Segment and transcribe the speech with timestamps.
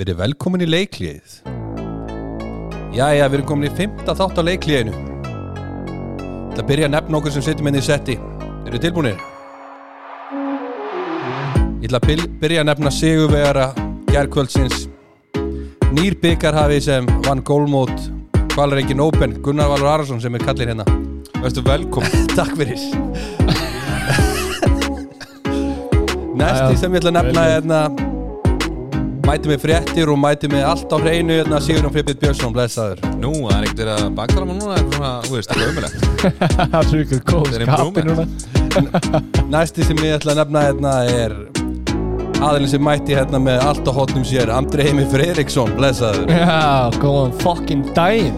[0.00, 1.32] Verið velkomin í leiklíðið.
[2.96, 4.94] Jæja, við erum komin í fymta þátt á leiklíðinu.
[6.54, 8.16] Það að byrja að nefna okkur sem setjum inn í setti.
[8.64, 9.20] Eru þið tilbúinir?
[11.82, 13.66] Ég ætla að byrja að nefna sigurvegara
[14.08, 14.88] gerðkvöldsins.
[15.92, 18.08] Nýr byggarhafi sem vann gólmót
[18.54, 20.88] Kvalreikin Open, Gunnar Valur Arason sem er kallir hérna.
[21.42, 22.80] Verstu velkomin Takk fyrir
[26.40, 28.09] Næsti sem ég ætla að nefna er hérna
[29.30, 32.98] Mæti með fréttir og mæti með allt á hreinu hérna Sigurðan Frippið Björnsson, blessaður.
[33.20, 35.68] Nú, það er ekkert að bakdara maður núna Það er svona, þú veist, það er
[35.70, 35.94] ömulegt
[36.72, 38.24] Það er ykkur góð Það skapi núna.
[39.54, 41.32] Næsti sem ég ætla að nefna hérna er
[42.48, 46.26] aðilin sem mætti hérna með allt á hotnum sér Andri Heimi Freiriksson, blessaður.
[46.34, 48.34] Já, góðan fucking daginn.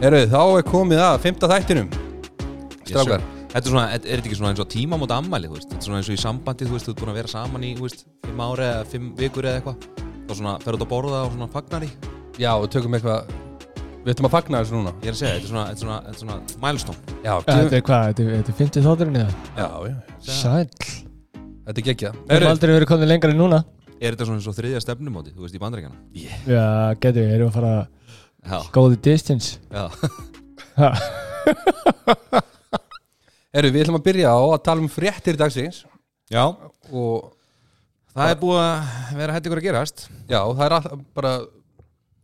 [0.08, 1.92] Eru þá er komið að fymta þættinum.
[2.88, 3.20] Strákar
[3.52, 5.68] Þetta er svona, er er þetta ekki svona eins og tíma mót ammæli, þú veist?
[5.68, 7.66] Þetta er svona eins og í sambandi, þú veist, þú ert búin að vera saman
[7.68, 9.76] í, þú veist Fimm ári eða fimm vikur eða eitthvað.
[10.28, 11.90] Þá svona, ferðu út að borða og svona fagnar í.
[12.40, 13.20] Já, og tökum eitthvað
[14.02, 14.92] Við ætlum að fagna þessu núna.
[15.04, 17.34] Ég er að segja, þetta er svona, þetta er svona, þetta er svona milestone Já,
[17.46, 19.30] Þetta er hvað, þetta er- þetta er 50 þátturinn það?
[19.60, 19.96] Já, já.
[20.26, 20.72] Sæll.
[21.62, 22.14] Þetta er geggjað.
[22.26, 23.60] Við erum aldrei verið komið lengra en núna.
[24.02, 25.94] Er þetta svona eins og þriðja stefnumóti, þú veist, í bandaríkjana
[26.50, 26.66] Já,
[26.98, 27.74] getur við, erum við að fara
[28.42, 29.62] Já, góði distance.
[29.70, 29.86] Já
[33.52, 35.82] Ha, Eru, við ætlum að byrja á að tala um fréttir dagsins.
[36.32, 36.40] Já,
[36.88, 37.34] og
[38.14, 40.06] það er búið að vera hætti ykkur að gerast.
[40.24, 41.32] Já, það er all, bara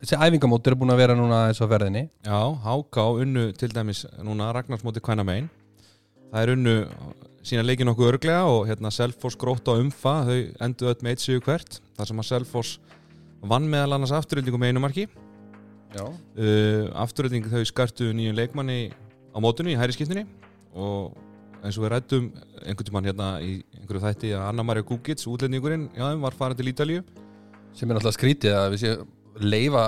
[0.01, 2.07] þessi æfingamót eru búin að vera núna eins og ferðinni.
[2.25, 5.51] Já, Háká unnu til dæmis núna Ragnarsmóti kvæna megin
[6.31, 6.75] Það er unnu
[7.45, 11.27] sína leikin nokkuð örglega og hérna Selfoss grótt á umfa þau endur öll með eitt
[11.27, 12.75] sigur hvert þar sem að Selfoss
[13.45, 15.05] vann meðal annars afturöldingu með einu marki.
[15.93, 18.89] Já, uh, afturölding þau skartu nýjum leikmanni
[19.29, 20.25] á mótunni í hæri skiptinni
[20.75, 21.17] og
[21.63, 22.29] eins og við rættum
[22.63, 27.03] einhvern tímann hérna í einhverju þætti að Anna-Maria Gugits, útlendingurinn já, var farin til Ítalíu.
[27.75, 29.83] Sem er náttúrulega skrítið að við séum leifa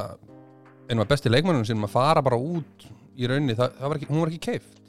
[0.90, 2.86] einum af besti leikmannum sem að fara bara út
[3.18, 4.82] í rauninni, það, það var ekki, hún var ekki keift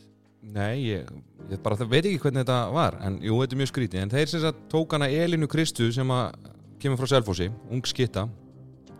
[0.43, 1.11] Nei, ég,
[1.53, 4.01] ég bara veit ekki hvernig þetta var en jú, þetta er mjög skrítið.
[4.03, 6.49] En þeir sem sagt tók hana Elinu Kristu sem að
[6.83, 8.25] kemur frá Selfossi, ung skitta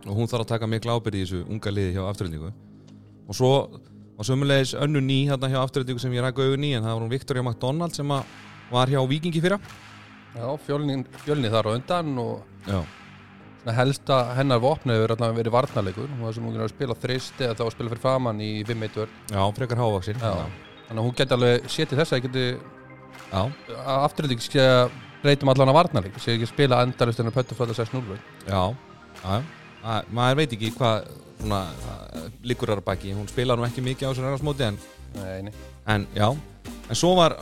[0.07, 2.51] og hún þarf að taka mikla ábyrði í þessu unga liði hjá afturöldingu
[3.27, 3.51] og svo
[4.17, 7.05] var sömulegis önnu ný hérna hjá afturöldingu sem ég rækka augun í en það var
[7.05, 8.09] hún Victoria McDonald sem
[8.73, 9.59] var hjá Víkingi fyrra.
[10.33, 12.43] Já, fjölni, fjölni þar á undan og
[13.71, 16.09] helsta hennar vopna hefur allavega verið varnarleikur.
[16.09, 18.51] Og það sem hún er að spila þrist eða þá að spila fyrir framann í
[18.67, 19.17] 5-1 vörn.
[19.31, 20.33] Já frekar hávaksin Já.
[20.89, 22.45] þannig að hún geti alveg sétið þess að geti
[24.43, 26.19] sé að breytum allan að varnarleik.
[26.19, 28.23] Sé ekki spila endalust en að pöttu frá það 6-0 vörn.
[28.47, 28.63] já,
[29.23, 29.43] já.
[29.83, 31.07] Að, maður veit ekki hvað
[31.43, 31.61] svona,
[32.73, 33.13] er að baki.
[33.13, 34.79] Hún spilar nú ekki mikið á þessu reynarsmóti en.
[35.85, 36.29] En já,
[36.89, 37.35] en svo var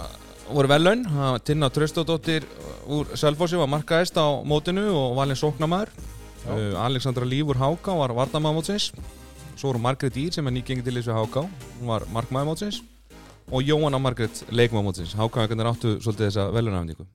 [0.52, 1.06] voru vellaun,
[1.46, 2.44] Tinna Tröstadóttir
[2.92, 5.94] úr Selfossi var markaðist á mótinu og valin sóknamaður
[6.50, 8.92] uh, Alexandra Lífur Háká var varnamaður mótsins.
[9.56, 12.82] Svo voru Margrét Ír sem er nýgengi til þessu Háká hún var markmaður mótsins.
[13.52, 15.16] Og Jóhanna Margrét leikmaður mótsins.
[15.16, 17.08] Háká er áttu svolítið þessa velunafningu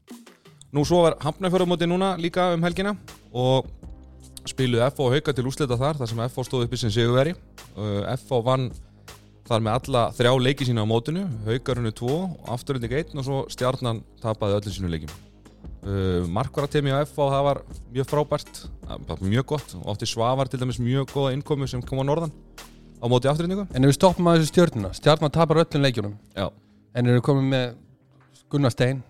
[0.75, 2.97] Nú svo var Hafnarfjörðumóti núna líka um helgina.
[3.33, 3.69] Og
[4.51, 8.17] spiluðu FO og Hauka til úslita þar þar sem FO stóð uppi sem sigurveri uh,
[8.27, 8.69] FO vann
[9.47, 12.19] þar með alla þrjá leiki sína á mótinu Haukarunni 2,
[12.57, 17.62] afturölding 1 og svo stjarnan tapaði öllum sínu leikim uh, Markvaratemi á FO það var
[17.95, 18.62] mjög frábært
[19.23, 22.34] mjög gott og átti Svavar til dæmis mjög góða innkomu sem kom á norðan
[23.03, 26.17] á móti afturöldingu En ef við stoppum að þessu stjörnuna stjarnan tapar öllum leikjunum.
[26.34, 26.49] Já.
[26.95, 27.67] en eru komið með
[28.51, 29.03] Gunnar Stein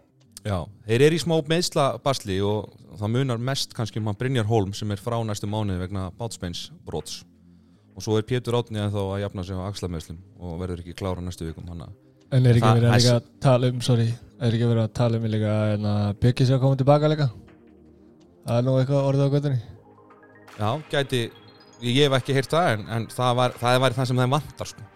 [0.46, 2.70] Já, þeir eru í smá meðsla basli og
[3.00, 6.68] það munar mest kannski um að Brynjar Holm sem er frá næstu mánuði vegna Bátsbeins
[6.86, 7.24] brots
[7.96, 10.94] og svo er Pétur Átni að þá að jafna sig á axlameðslum og verður ekki
[10.98, 11.88] klára næstu vikum hann
[12.34, 14.06] En er ekki verið að að tala um, sorry
[14.36, 17.28] Er ekki verið að tala um líka en að byggja sér að koma tilbaka líka?
[18.46, 19.60] Það er nú eitthvað orðið á göttunni
[20.56, 21.20] Já, gæti,
[21.84, 24.70] ég hef ekki heyrt það en, en það, var, það var það sem þeim vantar
[24.70, 24.86] sko.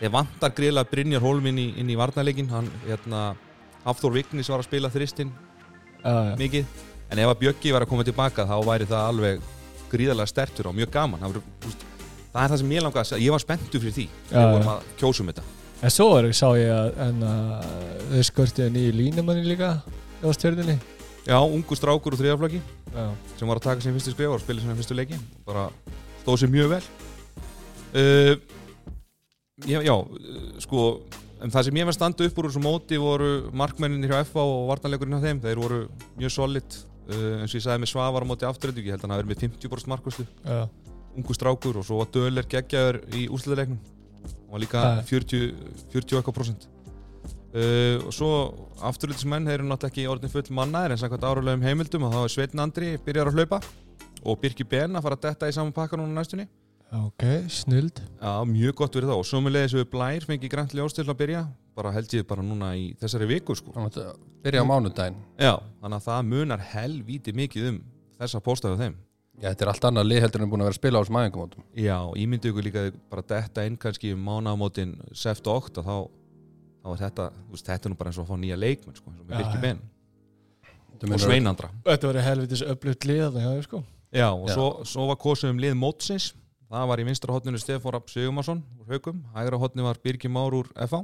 [0.00, 3.24] þeir vantar greiðlega Brynjar Holm inn í, inn í varnarleikin hann, hérna,
[3.84, 5.30] Hafþór Vignis var að spila þristinn
[6.02, 6.36] já.
[6.40, 6.82] mikið.
[7.10, 9.48] En ef að Bjöggi var að koma tilbaka þá væri það alveg
[9.90, 11.24] gríðarlega stertur og mjög gaman.
[11.24, 11.40] Það,
[11.70, 11.86] úst,
[12.30, 13.22] það er það sem ég segja.
[13.24, 15.46] Ég var spenntu fyrir því þegar við vorum að kjósum þetta.
[15.80, 17.68] En svo er, sá ég að en, að
[18.10, 19.70] þau skörtið nýju línumanni líka
[20.20, 20.76] á stjörninni
[21.24, 22.60] Já, ungu strákur úr þriðaflöki
[22.90, 23.06] Já,
[23.38, 25.18] sem var að taka sem fyrstu skrif og spila sem fyrstu leiki.
[25.46, 25.68] Bara
[26.24, 26.80] stóð sér mjög vel.
[27.94, 28.32] Uh,
[29.66, 30.86] já, já uh, sko
[31.40, 34.68] en það sem ég var standa upp úr þessu móti voru markmenninir hjá FA og
[34.70, 35.42] varnarleikurinn hjá þeim.
[35.44, 35.80] Þeir voru
[36.18, 39.08] mjög solid uh, eins og ég sagði með Svavar á móti afturöldu ég held að
[39.08, 40.60] hann hafi verið með 50% markvæslu já,
[41.16, 45.02] ungu strákur og svo var Döler geggjaður í úrslutaleiknum og var líka Já.
[45.10, 45.50] 40,
[45.94, 46.66] 40 og eitthvað prosent
[47.54, 48.30] uh, og svo
[48.90, 52.34] afturlýtismenn þeir eru náttúrulega ekki orðin full mannaðir en samkvæmt áralegum heimildum og þá er
[52.36, 53.62] Sveitn Andri byrjar að hlaupa
[54.20, 56.46] og Birki Ben að fara að detta í saman pakka núna næstunni
[56.90, 59.18] Ok, snild Já, mjög gott verið þá.
[59.38, 61.44] Og leiðis við Blær fengi grænt ljós til að byrja.
[61.78, 63.70] Bara held ég bara núna í þessari viku sko.
[64.42, 65.20] Byrja á mánudaginn.
[65.38, 67.78] Já, þannig að það munar helvíti mikið um
[68.18, 68.96] þessa póstaðu þeim.
[69.40, 71.20] Já, þetta er allt annað lið heldur en búin að vera að spila á þessum
[71.20, 71.68] æfingumótum.
[71.78, 72.82] Já, ímyndu ykkur líka
[73.12, 75.94] bara detta inn kannski mánaðamótin seft og 8 þá,
[76.82, 78.98] þá er þetta, þú veist, þetta er nú bara eins og að fá nýja leikmenn
[78.98, 79.62] sko, eins og með Já, Birki já.
[79.64, 79.80] Ben.
[80.90, 83.82] Þetta og Sveinandra Þetta var helvitis öflugt lið þarna hjá þér sko.
[84.10, 84.54] Já, og Já.
[84.58, 86.28] Svo, svo var kosið um lið mótsins
[86.70, 90.54] það var í vinstra hotninu Stefán Rapp Sigumarsson úr Haukum, hægra hotni var Birgi Már
[90.54, 91.02] úr FH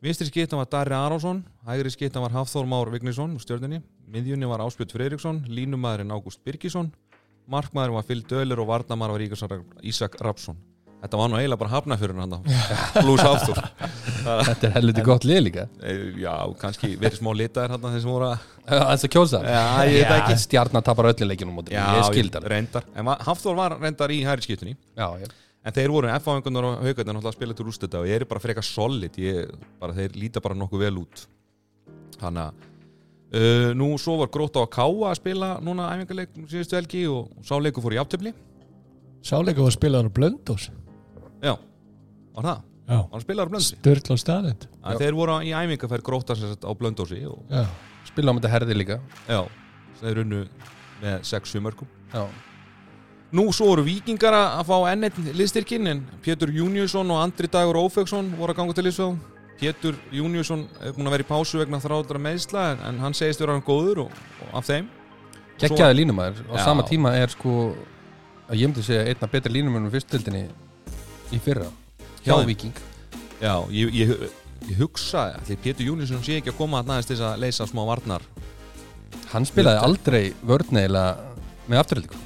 [0.00, 4.64] vinstri skittan var Darri Aronsson hægri skittan var Hafþór Már Vignisson úr stjörnunni, miðjunni var
[4.64, 6.92] Áspjöld Freiriksson línumæðurinn Ágúst Birgisson.
[7.50, 10.69] Markmaðurinn var Phil Döler og varnamæður var Ísak Rapsson
[11.00, 13.60] Þetta var nú eiginlega bara hafnafjörun hann Lús Hafþór.
[14.50, 15.62] Þetta er helviti gott lið líka.
[15.80, 19.62] Eh, Já, kannski verið smá litaðir hann þeir sem voru að Það er kjósa Já,
[19.88, 20.34] ég veit ekki.
[20.44, 22.84] Stjarnar tapar öllin leikinu móti Ég skildi hann reyndar.
[22.94, 24.76] En Hafþór var reyndar í hæri skiptunni.
[24.98, 25.30] Já, já.
[25.60, 28.40] En þeir voru F-áingunar og haugarnir náttúrulega að spila til úrstætta og ég er bara
[28.40, 29.16] frekar solid.
[29.20, 29.50] Ég,
[29.80, 31.24] bara, þeir líta bara nokkuð vel út.
[32.20, 32.68] Þannig að
[33.40, 37.28] uh, nú svo var grótt á að káa að spila núna æfingarleik síðustu helgi og
[37.44, 38.32] sáleiku fór í aftöfli.
[39.20, 40.70] Sáleika var spilaður á Blöndós
[41.40, 41.54] Já,
[42.36, 42.66] var það?
[42.90, 42.96] Já.
[42.98, 43.78] Var hann spilaður á blöndsi?
[43.78, 47.64] Sturl á staðind Að Þeir voru í æfingarferð gróta sem sagt á blöndósi og Já.
[48.08, 48.96] Spila á þetta herði líka.
[49.28, 49.40] Já,
[50.00, 50.40] þeir unnu
[51.00, 52.24] með 6-7 mörgum Já.
[53.30, 57.46] Nú svo voru vikingar að að fá enn einn liðstyrkin en Pétur Júniusson og Andri
[57.46, 59.20] Dagur Ófeksson voru að ganga til liðsfjöðum
[59.60, 63.42] Pétur Júniusson er búin að vera í pásu vegna þráðra meðsla en, en hann segist
[63.42, 64.88] vera hann góður og, og af þeim.
[65.60, 66.40] Gekkjaði línumæður.
[66.48, 66.62] Á Já.
[66.64, 67.54] sama tíma er sko
[68.48, 70.42] að ég myndi segja einna betri línumæður fyrstildinni
[71.34, 71.68] í fyrra
[72.24, 72.34] hjá.
[72.46, 72.76] Viking
[73.40, 74.10] Já, ég, ég,
[74.68, 77.80] ég hugsa því Pétur Júniusson sé ekki að koma að næðist þess að leysa smá
[77.88, 78.26] varnar.
[79.30, 81.04] Hann spilaði aldrei vörðneila
[81.70, 82.20] með afturhaldingu.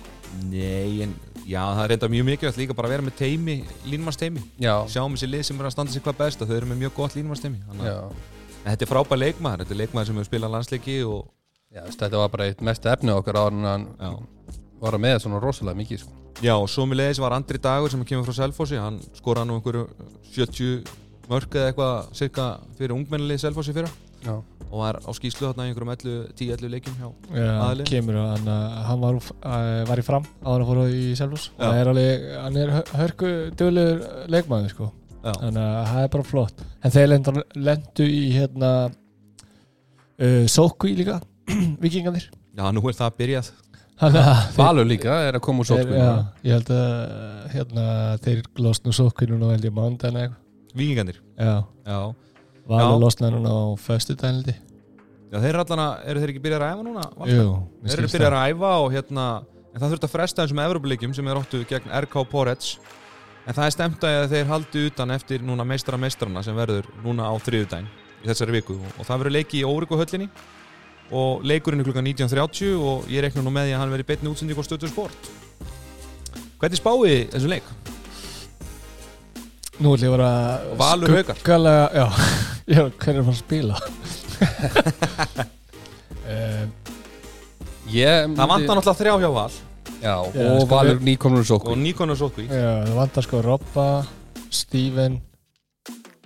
[0.50, 1.14] Nei, en
[1.46, 3.54] já, það reynda mjög mikilvægt líka bara að vera með teimi,
[3.86, 6.70] línmannsteimi Já, Sjáum þessi lið sem er að standa sig hvað best og þau eru
[6.72, 7.60] með mjög gott línmannsteimi
[8.64, 11.20] þetta er frábær leikmaður, þetta er leikmaður sem hefur spilað landsleiki og
[11.74, 13.86] Já, þetta var bara eitt mest efni okkar en hann
[14.82, 16.23] var að með svona rosalega mikið sko.
[16.42, 19.58] Já, og svo með leiðis var Andri Dagur sem kemur frá Selfossi, hann skoraði nú
[19.60, 19.84] einhverju
[20.34, 20.88] 70
[21.30, 22.48] mörg eða eitthvað cirka
[22.78, 23.88] fyrir ungmennilið Selfossi fyrra.
[24.24, 24.34] Já,
[24.70, 25.92] og var á skýslu þarna í einhverjum
[26.34, 27.86] 10-11 leikjum hjá Já, Aðalinn.
[27.88, 28.50] kemur og hann,
[28.88, 31.64] hann var, uh, var í fram áður að fóra í Selfos Já.
[31.68, 34.90] hann er alveg, hann er hör- hörku dögulegur leikmaður sko.
[35.24, 36.64] Já, þannig að það er bara flott.
[36.84, 38.72] En þeir lendu, lendu í hérna
[40.20, 41.20] uh, Sókví líka
[41.84, 43.48] vikingarnir já nú er það byrjað
[44.00, 47.84] Valur líka er að koma úr sótkvínu já, ég held að hérna,
[48.24, 50.40] þeir losnu Sókví núna held ég mándan eitthvað.
[50.74, 51.20] Víkingarnir.
[51.38, 51.52] Já,
[51.86, 51.98] Já,
[52.66, 53.02] Valur Já.
[53.04, 53.62] losnaði núna á
[55.34, 57.04] já þeir allana, eru þeir ekki byrjað að æfa núna?
[57.30, 57.46] Jú,
[57.84, 59.24] Þeir eru byrjað að æfa og hérna
[59.74, 62.76] en það þurft að fresta þessum Evropuleikjum sem er óttu gegn RK Porets
[63.46, 67.26] en það er stemt að þeir haldi utan eftir núna meistara meistrana sem verður núna
[67.30, 67.90] á þriðudaginn
[68.24, 68.78] í þessari viku.
[68.98, 70.30] Og það verður leiki í Óriko höllinni
[71.12, 74.30] og leikurinn er klukkan 19.30 og ég rekna nú með því að hann verður beinni
[74.32, 75.28] útsending á stötu sport.
[76.60, 77.66] Hvernig spáði þessu leik?
[79.82, 80.30] Nú ætlum ég að vera
[80.78, 81.36] Valur Haukar.
[81.36, 82.06] skuggalega- Já,
[82.72, 83.76] ég er hvernig er maður að spila?
[86.24, 86.72] Um,
[87.94, 89.50] Ég Það vantar náttúrulega þrjá hjá Val.
[90.00, 93.26] Já, Já, og sko, Valur nýkomnur úr og sótkvínu Nikon og Sotví Já, það vantar
[93.26, 93.86] sko Robba,
[94.52, 95.18] Steven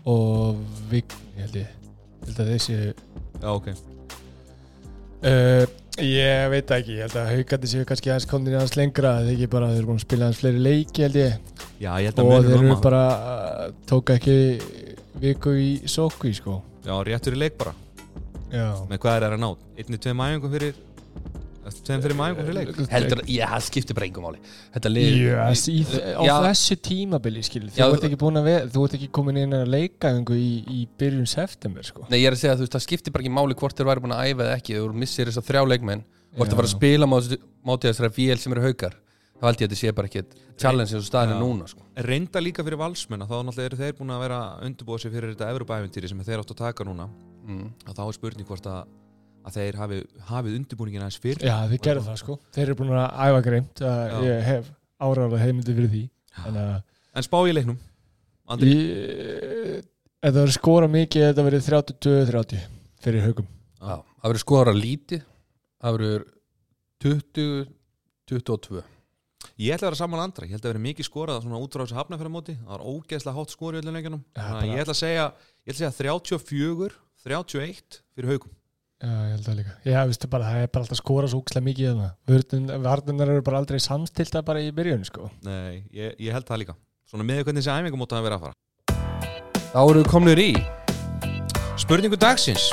[0.08, 3.68] og Vign, ég held ég ég held að þessi Já, ok
[5.22, 5.64] uh,
[6.04, 9.50] ég veit ekki, ég held að haugandi séu kannski aðeins komin aðeins lengra þeir ekki
[9.54, 11.54] bara, þeir eru búin að spila aðeins fleiri leiki held ég.
[11.78, 14.38] Já, ég held og þeir eru bara uh, tóka ekki
[15.22, 16.60] viku í sókví sko.
[16.86, 17.74] Já, réttur í leik bara.
[18.48, 19.50] Já, Með hvað er það að ná?
[19.78, 20.76] Einni, tveim æfingum fyrir
[21.86, 22.70] Tveim fyrir æfingum fyrir leik?
[22.92, 24.26] Heldur, já, það skiptir bara engum
[24.94, 25.76] lið Yes, í,
[26.14, 26.34] á Já.
[26.48, 29.56] þessu tímabili skil, þú Já, ert ekki búin að vera þú ert ekki komin inn
[29.58, 32.06] að leikaðingu í, í byrjun september sko.
[32.12, 34.04] Nei, ég er að segja að þú það skiptir bara ekki máli hvort þeir væri
[34.04, 34.78] búin að æfa eða ekki.
[34.78, 36.02] Þú missir þess að þrjá leikmenn.
[36.36, 38.94] Og ert að fara að spila móti móti þessara vél sem eru haukar.
[39.38, 40.22] Þá held ég að þetta sé bara ekki
[40.58, 41.80] challenge eins og staðinu núna sko.
[41.94, 45.12] reynda líka fyrir valsmenn að þá náttúrulega eru þeir búin að vera að undirbúa sig
[45.14, 45.46] fyrir þetta
[49.38, 51.42] Að að, að þeir hafi, hafið undirbúningin aðeins fyrr.
[51.46, 52.38] Já, þeir gerðu það sko.
[52.54, 54.18] Þeir eru búin að æfa greimt að Já.
[54.28, 56.02] ég hef áræðlega heimildi fyrir því.
[56.38, 56.82] Þannig að
[57.18, 57.78] en spá í leiknum
[58.48, 59.86] Andri, ég,
[60.18, 62.62] Ef það verður skora mikið þetta verður 32-30
[63.04, 65.24] fyrir haugum Já, það verður skoðara lítið
[65.78, 66.24] það verður
[67.04, 67.50] 20
[68.28, 68.84] 22
[69.58, 71.82] Ég ætla að vera saman andra, ég held að vera mikið skorað svona út frá
[71.84, 75.26] þessu hafnafæramóti, það var ógeðslega hátt skor í öllum að bara- ég ætla að segja
[75.66, 78.52] ég ætla að segja 34 31 fyrir haugum
[78.98, 79.72] Já, ég held það líka.
[79.86, 82.72] Já, veistu bara, það er bara alltaf skora svo úkslega mikið í það.
[82.82, 85.28] Varnunar eru bara aldrei samstilta bara í byrjun, sko.
[85.46, 86.74] Nei, ég, ég held það líka
[87.08, 88.56] Svona með hvernig þessi æfingum móta að vera að fara
[89.72, 90.48] Þá eru við komnir í
[91.80, 92.66] Spurningu dagsins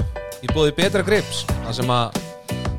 [0.43, 2.17] Í bóði betra grips Það sem að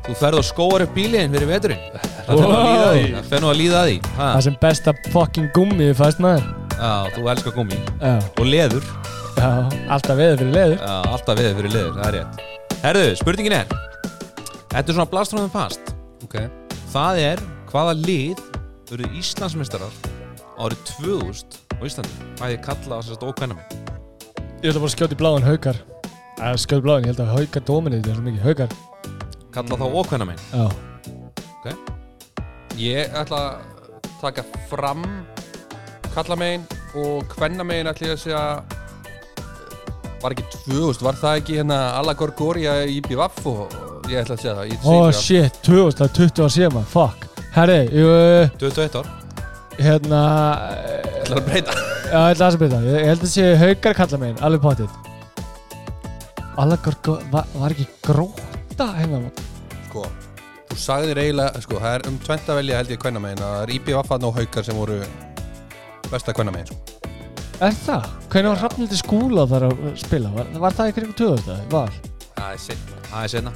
[0.05, 1.81] þú ferð og skóar upp bíliðin fyrir veturinn
[2.27, 4.27] Það fer nú að líða því Það fer nú að líða því ha?
[4.27, 6.51] Það sem besta fucking gummi fæst maður.
[6.77, 8.85] Já, þú elskar gummi Já, Og leður
[9.37, 9.49] já,
[9.97, 10.77] alltaf veður fyrir leður.
[10.77, 12.56] Já, alltaf við fyrir leður, það er rétt
[12.87, 13.71] Herðu, spurningin er
[14.71, 15.89] Þetta er svona blastráðum fast
[16.23, 16.37] Ok
[16.93, 18.39] Það er hvaða lið
[18.87, 19.97] Verður Íslandsmeistarar
[20.55, 23.67] árið 2000 á Íslandi Bæði kalla á sérst ókvæna mig
[24.63, 25.77] Ég ætla bara að skjóta í bláðan haukar.
[26.39, 28.45] Er skjóta í bláðan, ég held að haukar dóminni þetta er svo mikið.
[28.47, 28.71] Haukar.
[29.53, 30.65] Kalla þá ókvæna mig Já.
[32.79, 35.03] Ég ætla að taka fram
[36.15, 36.65] kallamegin
[36.97, 38.43] og kvennamegin ætla ég að segja
[40.21, 44.43] var ekki 2000, var það ekki hérna Alla Gorgoria í BVF og ég ætla að
[44.43, 47.43] segja það oh, shit, 2000, það er 20 ár síðan maður, fuck.
[47.57, 48.09] Herri, jú,
[48.61, 49.13] 21 ár
[49.77, 50.23] hérna,
[50.97, 51.75] Ég ætla að breyta
[52.07, 52.79] já, ég ætla að breyta.
[52.85, 54.95] Ég, ég held að sé haukar kalla megin, alveg potið.
[56.57, 56.97] Allagur,
[57.33, 59.21] var, var ekki gróta hérna?
[59.87, 60.07] Sko,
[60.71, 63.65] þú sagðir eiginlega sko, það er um tvent að velja held ég kvennamegin að það
[63.65, 65.01] er IBVF og haukar sem voru
[66.09, 66.96] besta kvennamegin sko.
[67.57, 68.03] Er það?
[68.29, 70.29] Hvernig var Hrafnildi skúla þar að spila?
[70.35, 71.63] Var, var það ykkur ykkur 2000?
[71.71, 71.95] Var?
[72.37, 73.53] Það er sitt Það er senna.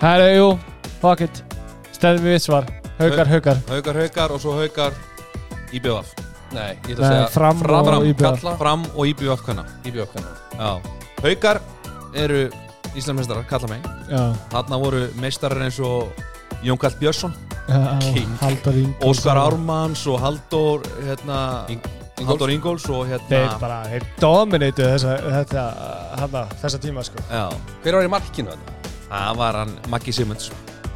[0.00, 0.46] Herri, jú,
[1.02, 1.42] fuck it.
[1.92, 2.68] Stæðum við svar.
[3.00, 3.60] Haukar, haukar.
[3.68, 4.94] Haukar, haukar og svo haukar
[5.74, 6.12] IBF
[6.54, 8.20] Nei, ég ætla að segja Fram og fram IBVF.
[8.22, 10.70] kalla Fram og IBF hvenna IBVF kvenna Já
[11.24, 11.60] Haukar
[12.14, 12.44] eru
[12.94, 16.14] Íslandsmeistarar, kalla mig Já, Þarna voru meistarar eins og
[16.64, 17.34] Jón Kall Björnsson
[17.68, 18.30] já, King.
[18.40, 19.10] Halldór Ingólfsson.
[19.10, 22.03] Óskar Ármanns og Halldór hérna, Ingólfs.
[22.22, 25.64] Halldór Ingóls og hérna Þeir bara, þeir dominatu þessa, þetta,
[26.20, 27.22] hana, þessa tíma sko.
[27.30, 27.48] Já,
[27.82, 28.74] Hver var í markinu þetta?
[29.08, 30.50] það var hann Maggi Simmons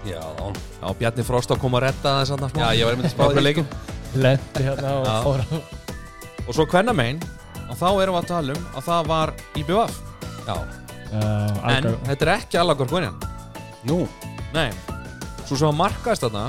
[0.07, 3.15] Já, Já, Bjarni Frost á kom að redda þess að já ég var einmitt að
[3.17, 3.67] spá því leikin
[4.15, 5.47] Lendi hérna og fór á.
[6.49, 7.19] Og svo hvenna megin
[7.69, 9.99] og þá erum við að tala um að það var IBF
[10.49, 11.99] Já, Já, En algar.
[12.09, 13.19] þetta er ekki Allagor Guðnjan
[13.91, 13.99] nú?
[14.55, 14.71] Nei,
[15.49, 16.47] svo sem að markaðist þarna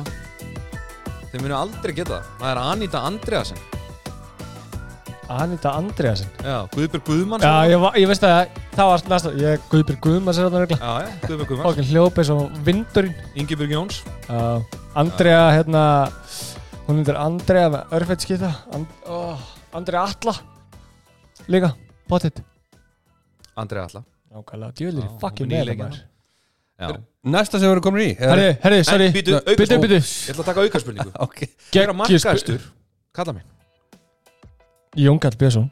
[1.29, 2.29] Þeir munu aldrei geta það.
[2.39, 3.59] Það er Anita Andreasen
[5.29, 6.27] Anita Andreasen.
[6.43, 10.33] Já, Guðbjörg Guðmann Já, ég, var- ég veist að það var næsta, ég Guðbjörg Guðmann
[10.37, 10.77] sér þarna regla.
[10.81, 13.15] já, já, Guðbjörg Guðmann Fokkin hljóp eins og vindurinn.
[13.35, 14.63] Ingibjörg Jóns Já,
[14.95, 15.83] Andrea, hérna,
[16.87, 18.51] hún myndir Andrea með örfætt skita.
[18.73, 19.37] And, oh,
[19.73, 20.33] Andrea Atla.
[21.47, 21.73] Líka,
[22.09, 22.41] potið.
[23.57, 25.93] Andrea Alla Nákvæmlega, djöðlir Já, í fucking hún er með nýleikinn.
[26.79, 26.97] það Já
[27.29, 29.81] Næsta sem við erum komin í er- Herri, herri, sorry En, býtu, Byttu, aukaspurning.
[29.83, 31.39] byttu Ég ætla að taka aukarspurningu Ok
[31.73, 32.61] Hver er markaðistur?
[33.13, 33.43] Kalla mig
[34.99, 35.69] Jón Kall Björnsson.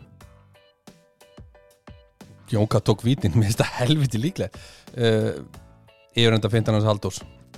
[2.50, 4.56] Jónka tók vítin, mér finnst það helviti líklega
[4.96, 5.42] uh,
[6.16, 7.18] Yfir enda feintan hans Haldós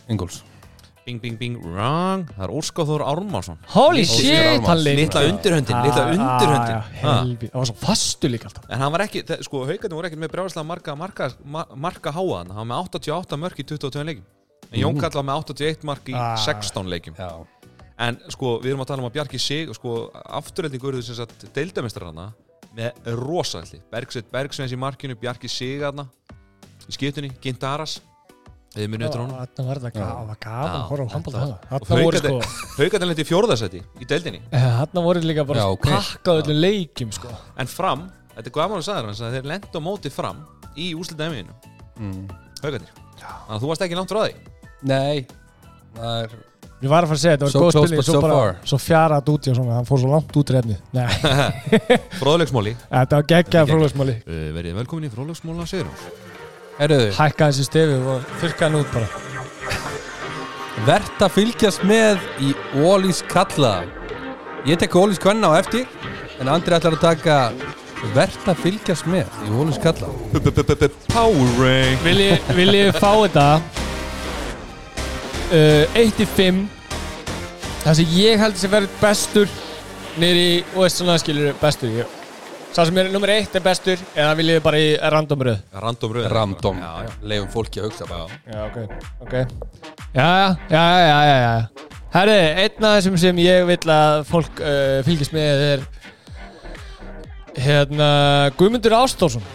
[0.10, 0.40] Ingóls
[1.06, 4.98] Bing, bing, bing, wrong Það er Óskar Þór Ármánsson Holy shit, hann leik.
[5.04, 6.26] Litla undirhöndin, undirhöndin.
[6.26, 7.14] Ah, Ha.
[7.22, 8.66] Helvi, það var svo fastu líka alltaf.
[8.70, 12.14] En hann var ekki, þe- sko, haugarnir voru ekkert með brjáðslega marga, marga, ma marga
[12.18, 12.60] háaðan Hann.
[12.60, 14.26] Var með 88 mörk í 22 leikjum.
[14.70, 16.34] En Jón Kall var með 81 mark í Ah.
[16.46, 17.18] 16 leikjum.
[17.18, 17.30] Já
[18.00, 19.96] En sko, við erum að tala um að Bjarki sig Sko,
[20.40, 22.30] afturrelding voruð sem sagt deildamestarana
[22.78, 26.08] Með rosalli Bergsveit Bergsveins í markinu, Bjarki sig aðna
[26.90, 28.00] Í skiptunni, Gintaras.
[28.74, 29.38] Þið munið eftir honum.
[29.38, 29.80] Þarna var
[30.90, 31.88] horfa á handbólta hana Og
[32.78, 34.42] haugarnir sko lendi í fjórðarsæti í deildinni.
[34.54, 35.88] Þarna voru líka bara Já, sko ok.
[35.90, 37.34] pakkað öllum leikjum sko.
[37.62, 40.44] En fram, þetta er sagða hans að þeir lendu á móti fram
[40.78, 41.56] í úslita eminu
[41.98, 42.22] mm.
[42.62, 44.54] Haugarnir Þannig að þú varst ekki langt frá því.
[44.90, 45.26] Nei
[45.98, 46.38] Það er
[46.80, 48.70] Ég var að fara að segja, þetta var So góð close, spilning but Svo so
[48.72, 51.08] svo fjarat út í og svona Hann fór svo langt út refnið Nei,
[52.22, 52.72] Fróðleiksmóli.
[52.94, 56.06] Þetta var geggjað fróðlagsmáli uh, Verið velkomin í Fróðleiksmóla Sigurjóns
[56.80, 59.10] Herruðu Hækkaði þessi stefið og þurrkaði hann út bara.
[60.88, 63.74] Vert að fylgjast með í Ólís kalla.
[64.70, 65.84] Ég tek Ólís kvenna á eftir
[66.40, 67.42] En Andri ætlar að taka
[68.16, 70.08] Vert að fylgjast með í Ólís kalla.
[71.12, 73.50] Power Rank Viljið vilji fá þetta
[75.50, 76.62] uh, 1 í 5
[77.84, 79.52] Það sem ég held sem verður bestur
[80.20, 82.16] Nýri í, og veist svona skilur bestur ég.
[82.76, 85.62] Sá sem er nummer 1 er bestur Eða viljið þið bara í random röð.
[85.86, 86.28] Random röð.
[86.34, 87.14] Ramdom Já, já.
[87.32, 88.42] Leifum fólki að hugsa bara.
[88.50, 89.36] Já, ok, ok.
[90.14, 90.28] Já,
[90.74, 95.34] já, já, já, já, Herri, einn af þessum sem ég vil að fólk uh, fylgist
[95.36, 95.88] með er
[97.60, 98.10] Hérna,
[98.58, 99.46] Guðmundur Ástórsson.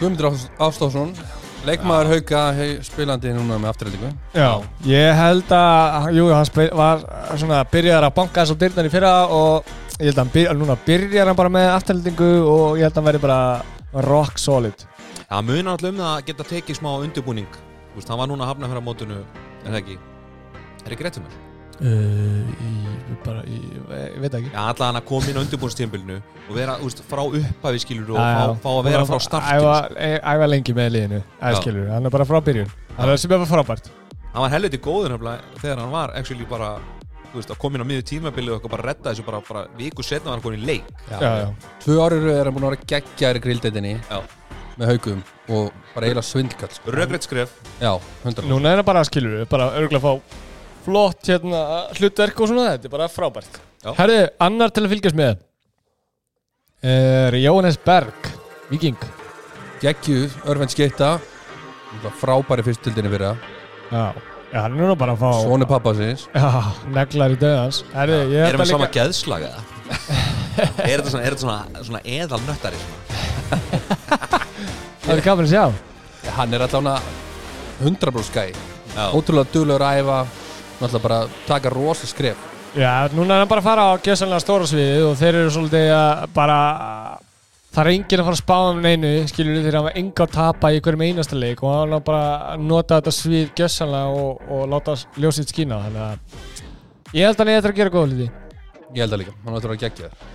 [0.00, 1.14] Guðmundur Ástásson
[1.62, 4.48] Leikmaður hauka hei, spilandi núna með afturhaldingu Já,
[4.88, 7.04] ég held að, jú, hann var
[7.38, 10.58] svona byrjar að banka þess á dyrnar í fyrra og ég held að hann byrjar,
[10.58, 14.86] núna byrjar hann bara með afturhaldingu og ég held að hann verði bara rock solid.
[15.28, 17.48] Það munar alltaf um það að geta tekið smá undirbúning
[17.92, 19.22] Þú veist, hann var núna að hafna fyrir mótinu
[19.62, 19.98] Er það ekki?
[20.82, 21.51] Er ekki rétt um mér?
[21.82, 24.50] Uh, í, bara, ég veit ekki.
[24.52, 28.20] Já, alltaf hann að koma inn á undirbúinstímbilinu og vera, veist, frá upphafi skilur og
[28.20, 28.44] Já, já.
[28.52, 29.96] fá, fá að vera frá Æfa, sko.
[29.98, 31.48] e- æfa lengi með liðinu, Já.
[31.50, 32.70] æskilur, hann er bara frá byrjun.
[32.98, 33.90] Það er sem er bara frábært.
[34.32, 36.68] Hann var helviti góður nefnilega þegar hann var actually bara,
[37.34, 40.02] veist, að koma inn á miður tímabilið og eitthvað bara redda þessu bara, bara viku
[40.06, 41.50] setna var hann komin í leik Já, já.
[41.82, 44.20] Tvö árið er hann búin að vera geggjaður í grildeitinni Já.
[44.78, 46.94] með haukum og bara eiginlega svindlkall sko.
[46.94, 47.92] Röggreitt skref Já,
[48.24, 50.14] 100 Núna er það bara, skilur, bara örgulega fá
[50.84, 51.62] flott hérna
[51.96, 53.58] hlutverk og svona, þetta er bara frábært.
[53.82, 53.90] Já.
[53.98, 55.40] Herði, annar til að fylgjast með
[56.82, 58.30] er Jóhannes Berg,
[58.70, 58.98] viking.
[59.82, 61.16] Geggjuð, örfend skeita
[62.20, 63.36] frábæri fyrstildinni fyrir það
[63.92, 64.04] Já,
[64.52, 66.48] já hann er nú bara að fá Svonu pappa sinns Já,
[66.94, 69.64] neglar í döðans Herði, ég Erum held við að sama líka geðslag eða?
[70.86, 73.00] er þetta svona, er þetta svona, svona eðal nöttari svona?
[75.02, 75.64] Það er gaman að sjá
[76.38, 77.10] Hann er alltaf
[77.82, 78.46] 100% skæ
[78.92, 80.20] Já, Ótrúlega duglegur að æfa
[80.82, 82.48] Náttúrulega bara taka rosa skref.
[82.74, 85.90] Já, núna er hann bara að fara á gjössanlega stóra sviðið og þeir eru svolítið
[85.94, 86.56] að bara
[87.72, 90.70] það er enginn að fara að spá um neinu skilur þeir hafa enga að tapa
[90.72, 92.22] í hverjum einasta leik og hann á bara
[92.54, 97.44] að nota þetta svið gjössanlega og, og láta ljósið skína þannig að ég held að
[97.44, 98.30] hann er eftir að gera góða hluti.
[98.92, 100.26] Ég held að líka, hann áttur að gegja það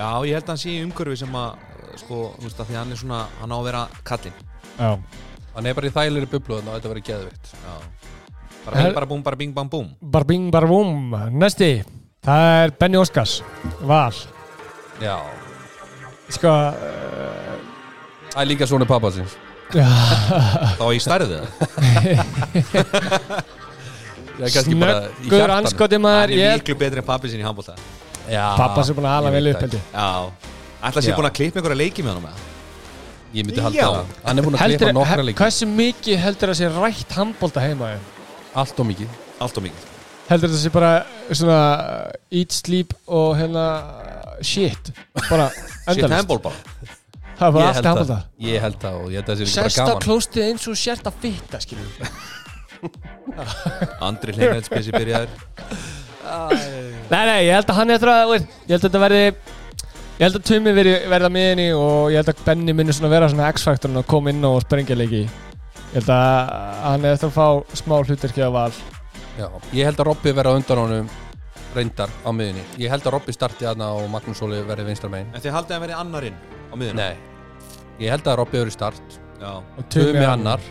[0.00, 1.68] já, ég held að hann sé í umhverfi sem að,
[2.00, 4.42] sko, þú veist, að því hann er svona, hann á að vera kallinn.
[4.80, 4.90] Já,
[5.54, 8.13] Hann er bara í þægilegri bublu þannig að þetta verið geðvitt Já
[8.64, 9.88] Bara bing, Her- bara búm, bara bing, bang, búm.
[10.00, 11.70] Bara bing bara vum Næsti,
[12.24, 13.38] það er Benny Óskars
[13.84, 14.14] Val.
[15.02, 15.18] Já.
[16.32, 16.72] Sko uh,
[18.34, 19.34] Það er líka svonu pappa sinns
[19.74, 19.84] já,
[20.78, 21.44] Þá í stærðu það.
[24.34, 27.02] Ég er kannski bara í Snöggur hjartanu anskoti Hann maður er ég held miklu betri
[27.02, 27.76] en pappi sinni í handbólta
[28.32, 29.84] Já, Pappa sem búin að hala ég vel upp það held ég.
[29.92, 30.08] Já.
[30.88, 31.16] Ætla að sé Já.
[31.18, 32.42] búin að klippa einhverja leiki með hann með
[33.34, 36.20] Ég myndi halda það Hann er búin að Heldur, klippa nokkra he, líka hversu mikið
[36.24, 38.02] heldur það sé rætt handbólta heima þér?
[38.54, 39.16] Allt og mikið.
[39.44, 39.88] Allt og mikið.
[40.28, 40.92] Heldur það sé bara
[41.30, 43.64] svona uh, eat, sleep og hérna
[44.44, 44.92] shit.
[45.28, 45.50] Bara
[45.90, 46.56] Shit handból bara.
[47.34, 48.30] Það er bara Ég allt handbólta það.
[48.46, 50.04] Ég held það og ég held það sé líka bara gaman.
[50.06, 51.88] klóstið eins og sért að fitta skilur
[54.06, 55.32] Andri Hleinaðs spesi byrjaður
[57.10, 60.22] nei nei ég held að hann er að veist, ég held að þetta verði ég
[60.24, 63.50] held að Tumi verði verða miðinni og ég held að Benny muni svona vera svona
[63.54, 65.24] X-faktorinn og koma inn og sprengja leiki
[65.94, 68.72] ég held að hann er eftir að fá smá hlutirki af val.
[69.38, 71.12] Já, ég held að Robby verði á undan honum
[71.74, 75.30] reyndar á miðinni Ég held að Robby starti aðna og Magnús Óli verði vinstra megin.
[75.34, 76.36] En þið haldið að verið annarinn
[76.70, 77.16] á miðuna Nei.
[78.02, 79.18] Ég held að Robby verði start.
[79.38, 79.50] Já.
[79.54, 80.62] Og Tumi annar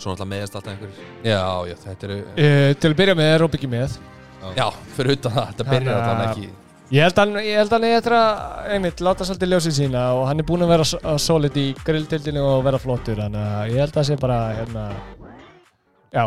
[0.00, 0.92] Svo náttúrulega meðast alltaf einhver.
[1.24, 3.96] Já, já, þetta eru uh, til að byrja með er Rob ekki með.
[4.56, 7.76] Já, fyrir utan það, þetta byrjar þannig ekki Ég held að hann, ég held að
[7.76, 11.12] hann er eftir að einmitt, láta svolítið ljósið sína og hann er búinn að vera
[11.22, 14.86] solid í grilltildinu og vera flottur þannig að ég held að það sé bara hérna,
[16.10, 16.24] já,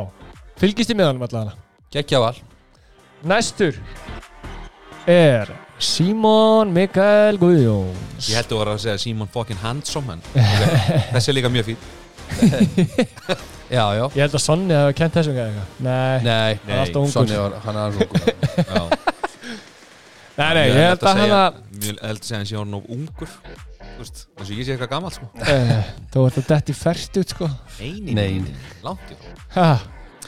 [0.63, 1.57] fylgist í með honum allavega.
[1.97, 2.37] Gekkja val.
[3.27, 3.75] Næstur
[5.11, 5.51] er
[5.83, 11.01] Símon Mikael Guðjóns Ég held að vera að segja Simon fucking handsome hann okay.
[11.11, 11.77] Þessi er líka mjög fín
[13.73, 14.03] Já, já.
[14.13, 17.11] Ég held að Sonni hafa kent þessum gæði eitthvað Nei, Nei, ungur.
[17.15, 18.23] Sonny var, hann er aðeins ungur.
[18.69, 19.02] Já
[20.37, 22.83] nei, nei, ég held að hann að Mjög held að segja hann sé hann of
[22.95, 23.31] ungur.
[23.93, 25.27] Þú veist, eins og ég sé eitthvað gammal sko.
[25.37, 27.49] Uh, Þú ert að detti fært út sko.
[27.79, 28.55] Einin Nei.
[28.85, 29.17] Langt í
[29.57, 29.67] ha,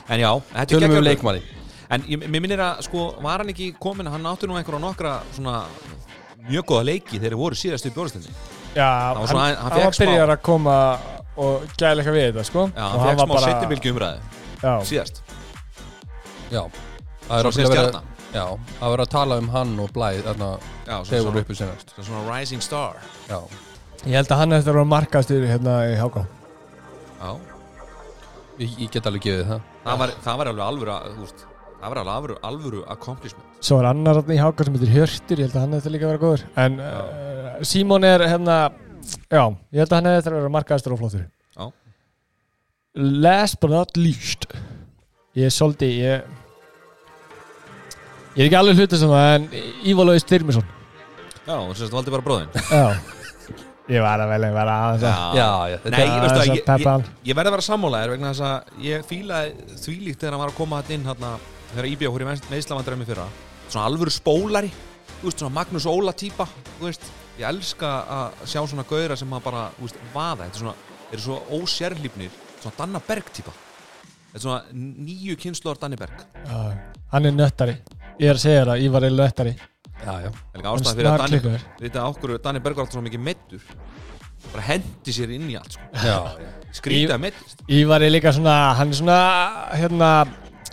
[0.06, 1.42] En já, þetta er um geggjaður- leikmanni
[1.90, 5.16] En ég, mér minnir að, sko, var hann ekki komin Hann átti nú einhverja nokkra
[5.34, 5.64] svona
[6.46, 8.34] Mjög góða leiki þegar þeir voru síðast í bjórnstendin
[8.76, 10.78] Já, var hann, svona- hann, hann hann var byrjar að koma
[11.36, 12.66] og gæla eitthvað við þetta sko.
[12.76, 14.20] Já, Og hann fekk var smá bara- setjumilgi umræði
[14.62, 15.22] Já, Síðast.
[16.52, 16.62] Já.
[17.26, 18.04] Það er okkur að vera
[18.36, 18.44] Já,
[18.84, 20.50] að vera að tala um hann og blæð Þarna
[20.86, 21.94] þegar voru svona, uppi senast.
[22.04, 22.98] svona, rising star.
[23.30, 23.38] Já.
[24.06, 26.26] Ég held að hann eftir að vera markastur hérna í Háká.
[27.22, 27.30] Já.
[28.60, 29.62] Ég, ég get alveg gefið það.
[29.86, 31.46] Það var, það var alveg alvöru, að- þú veist
[31.76, 33.48] Það var alveg alvöru, alvöru accomplishment.
[33.62, 36.06] Svo er annar þarna í Háká sem heitir Hjörtur Ég held að hann eftir líka
[36.08, 36.44] að vera góður.
[36.64, 38.56] En uh, Símon er hérna
[39.30, 39.44] Já,
[39.76, 41.28] ég held að hann eftir að vera markastur og flottur.
[41.56, 41.68] Já.
[42.96, 44.48] Last but not least
[45.36, 46.34] Ég er svolítið Ég
[48.36, 49.46] Ég er ekki alveg hlutast um það En
[49.88, 50.66] Ívalói Styrmisson
[51.46, 52.88] Já, og þess að valdi bara bróðin Já.
[53.86, 57.38] Ég var að velja vera aðeins að Já, já, þetta Nei, að ég, ég, ég
[57.38, 60.80] verði að vera sammálaðir vegna þess að ég fílaði þvílíkt þegar hann var að koma
[60.82, 61.32] hann inn hérna,
[61.70, 63.28] þegar Íbjá hóri meðslavandræmi fyrra.
[63.70, 66.48] Svona alvöru spólari þú veist, svona Magnús Óla típa
[66.80, 67.06] þú veist,
[67.38, 70.50] ég elska að sjá svona gauðra sem að bara, þú veist, vaða.
[70.50, 73.54] Þetta er svona, þeir eru svo ósérlífnir svona Danna Berg típa.
[74.34, 76.26] Þetta er svona nýju kynsluar Danni Berg.
[76.42, 76.58] Já,
[77.14, 77.78] hann er nöttari
[78.20, 79.56] Ég er að segja það, Ívar er nöttari
[80.06, 80.30] Já, já.
[80.30, 81.60] Það er líka ástæðan fyrir að Danni.
[81.82, 83.64] Vita okkur Danni Berg var alltaf svo mikið meittur
[84.52, 86.16] bara hendi sér inn í allt sko.
[86.76, 89.20] Skrítið að meittist Ívar er líka svona, hann er svona
[89.74, 90.10] hérna,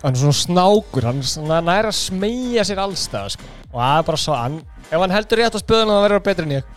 [0.03, 1.07] hann er svona snákur.
[1.09, 3.51] Hann er svona næra að smegja sér allstað sko.
[3.73, 6.49] og það er bara svo hann, ef hann heldur rétt á spöðunum þá verður betri
[6.49, 6.75] en ég.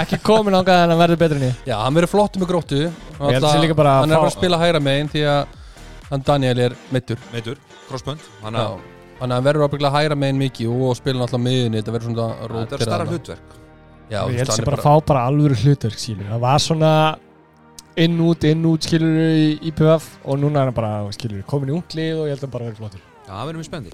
[0.00, 1.60] Ekki komin ángað en hann verður betri en ég.
[1.68, 2.80] Já, hann verður flott með gróttu.
[3.20, 5.60] Hann er bara að spila hægra megin því að
[6.10, 8.82] hann Daniel er mittur meittur, crossbönd hann að
[9.18, 12.24] Þannig að hann verður ábygglega hægra megin mikið og spila náttúrulega miðinni Þetta verður svona
[12.24, 13.12] þetta er rótera starra þarna.
[13.14, 13.54] hlutverk.
[14.10, 16.90] Já, ég held er bara að fá bara alvöru hlutverk skilur, það var svona
[18.04, 21.76] inn út, inn út skilur í IPF og núna er hann bara skilur, komin í
[21.78, 23.00] unglið og ég held að hann bara verður flottur.
[23.24, 23.90] Já, það verður mjög spendi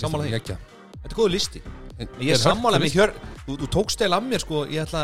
[0.00, 0.30] Sammála því.
[0.38, 0.56] Gekkja.
[1.02, 1.62] Þetta er góð listi.
[2.02, 3.10] Ég Er er sammála hörku með hjör
[3.42, 5.02] Þú, þú tókst eil af mér sko Ég ætla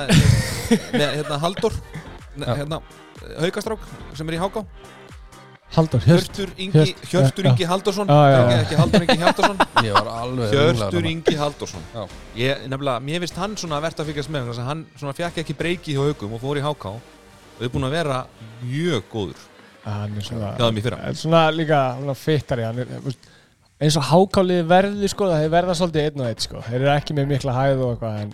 [0.98, 1.74] með hérna Halldór
[2.38, 2.54] Já.
[2.57, 2.78] hérna
[5.76, 7.44] Haldur, Hjörtur Ingi Hjört- Hjörtur.
[7.50, 7.66] Ingi
[8.33, 8.61] já, ekki, já.
[8.62, 9.18] ekki Halldór Ingi
[10.22, 12.02] alveg Hjörtur Ingi Halldórsson Já.
[12.40, 15.96] Ég nefnilega Mér finnst hann svona verðt að fylgjast með Hann svona fekk ekki breyki
[15.96, 16.94] hjá Haukum og fór í Háká
[17.59, 18.18] og er búin að vera
[18.62, 19.40] mjög góður
[19.88, 20.26] hann er
[20.78, 21.78] í fyrra svona líka
[22.85, 23.28] er, veist,
[23.83, 26.62] eins og hákálið verður sko, það verða svolítið einn og einn sko.
[26.68, 28.33] þeir eru ekki með mikla hæð og eitthvað en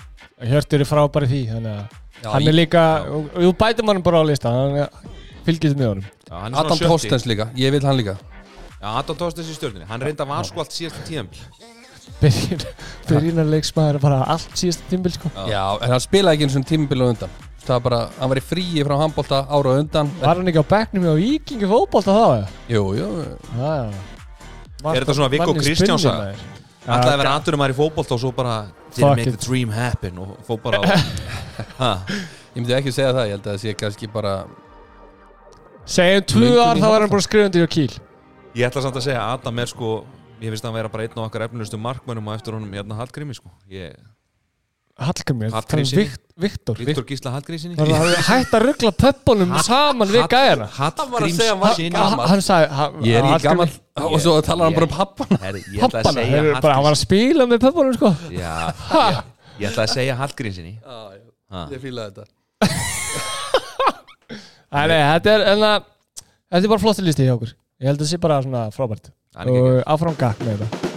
[0.51, 4.25] Hjörtur er frábæri því þannig að Já, hann er líka, og bætum hann bara á
[4.29, 6.90] lista hann er- fylgist með honum Já, hann er svona Adam sjötti.
[6.94, 8.16] Tostens líka, ég vil hann líka
[8.80, 11.40] Já, Adam Tostens í stjórninni Hann reynda var sko allt síðasta tíðanbíl
[12.20, 12.61] byrjun,
[13.09, 15.30] byrjunarleiksmaður bara allt síðasta tímbil sko.
[15.48, 15.62] Já.
[15.83, 17.33] En hann spilaði ekki eins og tímabili á undan
[17.64, 20.61] Það var bara, hann var í fríi frá handbólta ára á undan var hann ekki
[20.61, 22.50] á bekknum á Víkingi fótbolta þá eða?
[22.74, 23.07] Jú, jú,
[23.57, 24.02] Já, já.
[24.92, 26.42] Er þetta svona Viggo Kristjáns maður.
[26.85, 29.38] Ætlaði að vera aðdurum maður í fótbolt og svo bara Fuck Didn't make it.
[29.38, 30.92] the dream happen og fór bara á
[31.80, 31.90] ha,
[32.52, 34.35] ég myndi ekki segja það Ég held að það sé kannski bara
[35.87, 37.92] segjum tvö í ár þá var hann bara skrifandi á kíl
[38.55, 39.92] Ég ætla samt að segja að Adam er sko
[40.42, 42.97] Ég finnst að hann vera bara einn af okkar efnilegustu markmönnum og eftir honum hérna
[42.99, 43.49] Hallgrími sko.
[43.70, 43.94] Ég,
[44.99, 46.05] Hallgrimmi, Hallgrímssyni.
[46.38, 46.77] Viktor.
[46.79, 50.66] Viktor Gísla Hallgrímsinni Það var hægt að ruggla pöppunum saman við gæjana.
[50.77, 52.29] Hann var að segja hann var Hallgrímssinni gamall.
[52.31, 53.47] Hann sagði hann- Ég er Hallgrímur-
[53.94, 57.47] gammal Og svo talar hann bara um Ég ætla Pappana, bara, hann var að spila
[57.47, 58.14] með pöppunum sko.
[58.31, 59.23] Já, ég,
[59.61, 61.68] ég ætla að segja Hallgrímsinni Ha.
[61.70, 62.92] Ég fíla þetta
[64.75, 65.91] Nei, nei, þetta er, en að
[66.55, 67.51] Þetta er bara flottir listi hjá okkur.
[67.83, 69.09] Ég held að það sé bara svona frábært.
[69.35, 70.91] Hann er Og áfram gakk með þetta.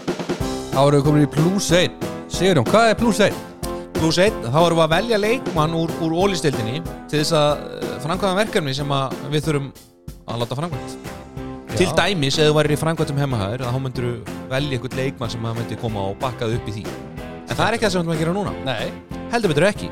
[0.70, 1.96] Þá erum við komin í plus 1
[2.30, 3.40] Sigurjón, hvað er plus 1?
[3.98, 7.96] Plus 1, þá erum við að velja leikmann úr, úr ólistildinni til þess að eh,
[8.04, 9.72] framkvæma verkefni sem að við þurfum
[10.28, 11.12] að láta framkvæmt.
[11.74, 15.50] Til dæmis, ef þú værir í framkvæmtum heimahæður þá myndir þú velja einhvern leikmann sem
[15.50, 16.86] að myndi koma og bakkað upp í því.
[17.48, 18.56] En það er ekki það sem við ætlum að gera núna.
[18.68, 19.90] Nei, Heldur betur ekki.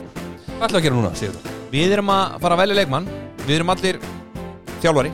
[0.52, 1.54] Hvað ætlum við að gera núna, Sigurjón?
[1.74, 3.10] Við erum að fara að velja leikmann
[3.46, 4.00] Við erum allir
[4.82, 5.12] þjálfari.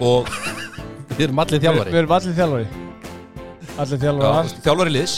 [0.00, 0.30] Og
[1.16, 1.92] Við erum allir þjálfari.
[1.92, 2.68] Við erum allir þjálfari.
[3.80, 5.12] Allir já, þjálfari þjálfari liðs.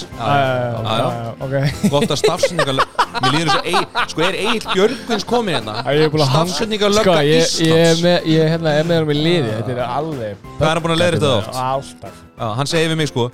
[1.93, 2.77] Gott að stafsendingar
[3.23, 5.75] Mér líður þess að Egil- Sko er Egil Björgvins komin hérna?
[5.89, 9.01] Er hanga Stafsendingar Sko, lögga ég, ég er Íslands með, ég er hérna, er með
[9.01, 9.51] hann liði.
[9.59, 11.61] Þetta er alveg Hvað er hann búin að leiðrétta það oft?
[11.67, 12.23] Alltaf.
[12.39, 13.29] Já, hann segir við mig sko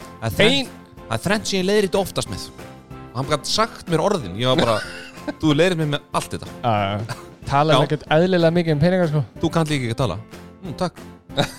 [1.08, 2.48] Það er þrennt sem ég leiðir þetta oftast með.
[2.98, 4.36] Og hann gæti sagt mér orðin.
[4.40, 4.76] Ég var bara,
[5.40, 7.80] þú leiðir mér með allt þetta Já, Tala Já.
[7.86, 9.22] ekkert eðlilega mikið um peningar sko.
[9.40, 10.16] Þú kannt líka ekki að tala.
[10.62, 11.00] Mm, takk.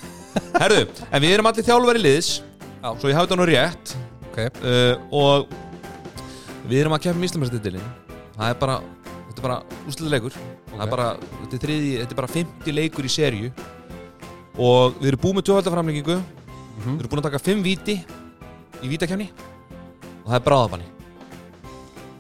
[0.62, 2.30] Herðu, en við erum allir þjálfari liðs.
[2.84, 2.92] Já.
[3.02, 3.96] svo ég hafi þetta nú rétt.
[4.30, 5.50] Ok, uh, og
[6.70, 7.88] við erum að keppa míslamæstitilin
[8.38, 8.76] það er bara
[9.26, 9.56] þetta er bara
[9.90, 11.08] úslega leikur það er bara,
[11.42, 13.50] þetta er þriði, þetta er bara 50 leikur í serju
[14.60, 16.94] og við erum búið með tjóðaldaframlengingu Mhm.
[16.94, 17.96] við erum búin að taka 5 víti
[18.86, 19.28] í vítakefni
[20.24, 20.88] og það er bráðabanni.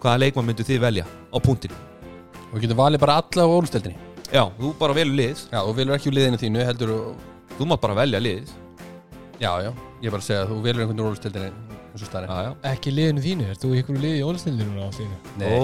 [0.02, 1.72] Hvaða leikmann myndu þið velja á punktin
[2.50, 3.98] og við getum valið bara alla á ólusteldinni
[4.30, 5.42] já, þú bara velur lið.
[5.50, 7.26] Já, og velur ekki úr liðinu þínu, heldur og...
[7.58, 8.52] þú mátt bara velja lið.
[9.40, 11.52] Já, já, ég er bara að segja að þú velur einhvern úr ólusteldinni
[11.90, 12.52] eins og starri já, já.
[12.72, 15.18] Ekki liðinu þínu, ert þú í einhverju liði í ólistildinu núna á þínu?
[15.42, 15.64] Nei, ó,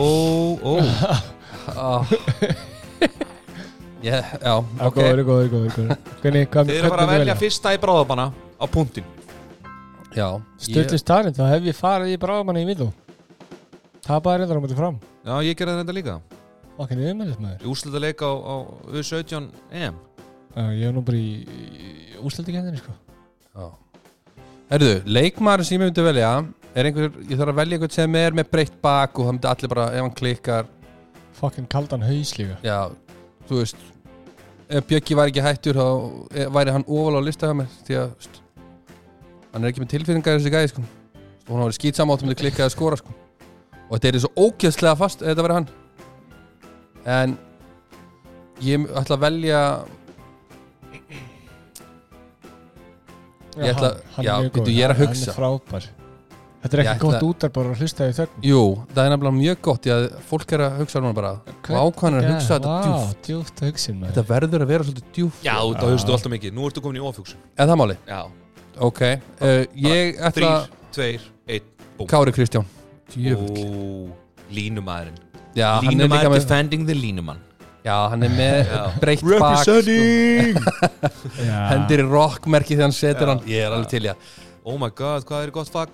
[0.66, 0.74] ó.
[1.66, 2.06] Ah.
[4.04, 4.98] yeah, Já, Já, ok.
[4.98, 6.12] góður, góður, góður, góður.
[6.22, 9.08] Hvernig, hvað, þið eru bara að velja fyrsta í bráðabanna á punktin
[10.16, 10.28] Já,
[10.62, 12.90] Stöldur starinn, þá hef ég farið í bráðamanni í middú
[14.06, 15.00] Tapaði reyndar á mútið fram.
[15.26, 16.20] Já, ég gerði þetta líka
[16.76, 18.56] Okkur niðurmælið maður úslita leik á, á
[18.92, 19.98] U17 EM.
[20.56, 22.96] Já, ég er nú bara í, í úrstöldikendinni sko.
[23.56, 23.70] Já.
[24.74, 26.32] Herðu, leikmaður sem ég myndi velja
[26.76, 29.52] er einhver, ég þarf að velja einhvern sem er með breytt bak og það myndi
[29.54, 30.68] allir bara, ef hann klikkar.
[31.40, 32.58] Fucking kaldan haus líka.
[32.66, 32.80] Já,
[33.48, 33.88] þú veist
[34.68, 35.88] ef Bjöggi væri ekki hættur þá
[36.34, 38.44] eh, væri hann ofal á lista hjá mér því að st,
[39.54, 40.86] hann er ekki með tilfinningar þessi gæði sko.
[41.46, 43.16] Og hann var skýt samátt um að klikka að skora sko.
[43.86, 45.74] Og þetta er svo ógeðslega fast þetta verið hann
[47.06, 47.38] en
[48.62, 49.62] ég ætla að velja
[53.56, 54.74] Ég ætla, hann já, veitu, góður.
[54.76, 55.32] ég er að Hann- hugsa.
[55.32, 55.86] Hann er frábær.
[56.66, 58.42] Þetta er Ég ekki ætla- gott út að bara hlusta í þögn.
[58.44, 58.62] Jú,
[58.96, 62.34] það er nefnilega mjög gott Því að fólk er að hugsa núna bara er að
[62.34, 66.12] hugsa þetta djúft Vá, djúft hugsin Þetta verður að vera svolítið djúft Já, það hugstu
[66.12, 67.98] alltaf mikið, nú ertu komin í ofugsun Er það máli?
[68.08, 68.22] Já,
[68.82, 71.62] Ok uh, Ég ætla þrýr, tveir, einn,
[72.00, 72.66] búm Kári Kristján.
[72.66, 74.10] Ó,
[74.52, 75.22] Línumæðurinn
[75.56, 77.44] Já, er Línumæður með defending the línumann
[77.86, 78.80] Já, hann er með Já.
[78.98, 79.76] breytt bak sko.
[81.50, 81.60] Já.
[81.70, 83.42] Hendir í rockmerki þegar hann setur hann.
[83.46, 84.32] Ég er alveg til í að
[84.66, 85.92] Oh my god, hvað er gott fag?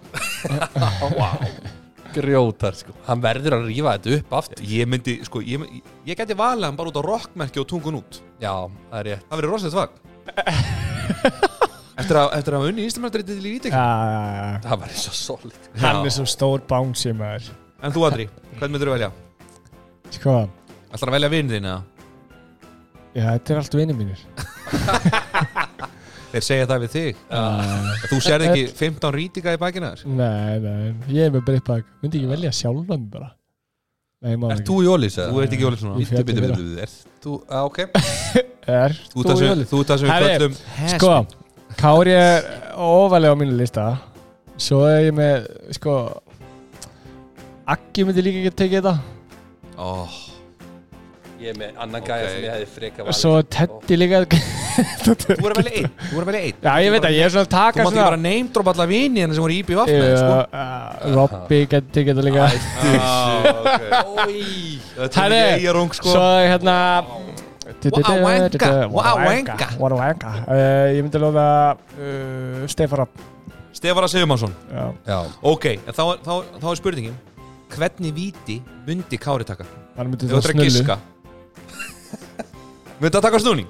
[2.16, 2.96] Grjótar sko.
[3.10, 4.62] Hann verður að rífa þetta upp aftur.
[4.72, 5.66] Ég myndi, sko, ég,
[6.08, 8.22] ég geti valið hann bara út á rockmerki og tungun út.
[8.40, 8.54] Já,
[8.88, 9.26] það er rétt.
[9.28, 9.92] Það verður rosalegt fag.
[12.02, 14.54] Eftir að, eftir að hafa unni í vítek Já, já, já.
[14.64, 15.58] Það var svo solid.
[15.84, 17.52] Hann er svo stór bánsi maður.
[17.84, 19.10] En þú Andri, hvern myndir þú velja?
[20.12, 20.34] Sko,
[20.92, 21.82] Ætlar að velja vinn þín eða?
[23.16, 24.20] já, þetta er allt vinið mínir.
[26.32, 27.16] Þeir segja það við þig.
[27.28, 30.02] Uh, Þú sérð ekki 15 rítika í bakina þér?
[30.16, 31.84] Nei, nei, ég er með breytt bak.
[32.04, 33.30] Myndi ekki velja sjálfan bara?
[34.22, 35.16] Nei, maður Er þú í ólís?
[35.18, 36.92] Þú ert ekki ólið svona Í Bitu, bitu, fjalli bitu, bitu Er
[37.26, 37.78] þú, á, ok.
[38.72, 40.54] Er Þú ert það sem- þú ert það sem við Herri, köllum
[40.94, 41.14] Sko,
[41.82, 42.38] Kári er
[42.86, 43.86] ofalega á mínu lista.
[44.62, 45.36] Svo er ég með,
[45.76, 45.94] sko
[47.72, 48.94] Akki myndi líka ekki tekið þetta
[49.78, 50.10] oh,
[51.42, 52.06] Ég er með annan Ok.
[52.12, 53.16] gæja sem ég hefði freka valið.
[53.18, 54.20] Svo Teddy líka
[55.02, 55.88] Þú voru að velja einn.
[55.98, 56.60] Þú voru að velja einn.
[56.62, 58.52] Já, ég veit að ég er svona að Þú taka mátt ekki svona bara name
[58.54, 60.38] drop alla vini henni sem voru í IBF með sko.
[60.62, 62.46] uh, Robby tekið þetta líka.
[65.02, 66.14] Þetta er Herri, eigarung sko.
[66.14, 66.78] Svo hérna
[67.82, 68.70] Wow, wanka.
[68.92, 69.68] Wow, wanka.
[69.80, 70.32] Wow, wanka.
[70.46, 73.14] Uh, Ég myndi lofa uh, Stefán Rapp
[73.74, 74.54] Stefara Sigurmansson.
[74.70, 74.84] Já.
[75.08, 76.04] Já, Ok, þá
[76.70, 77.16] er spurningin
[77.72, 78.58] Hvernig víti
[78.88, 79.66] myndi Kári taka?
[79.98, 80.98] Hann myndi Þú það snullu
[83.02, 83.70] Myndi það taka snúning?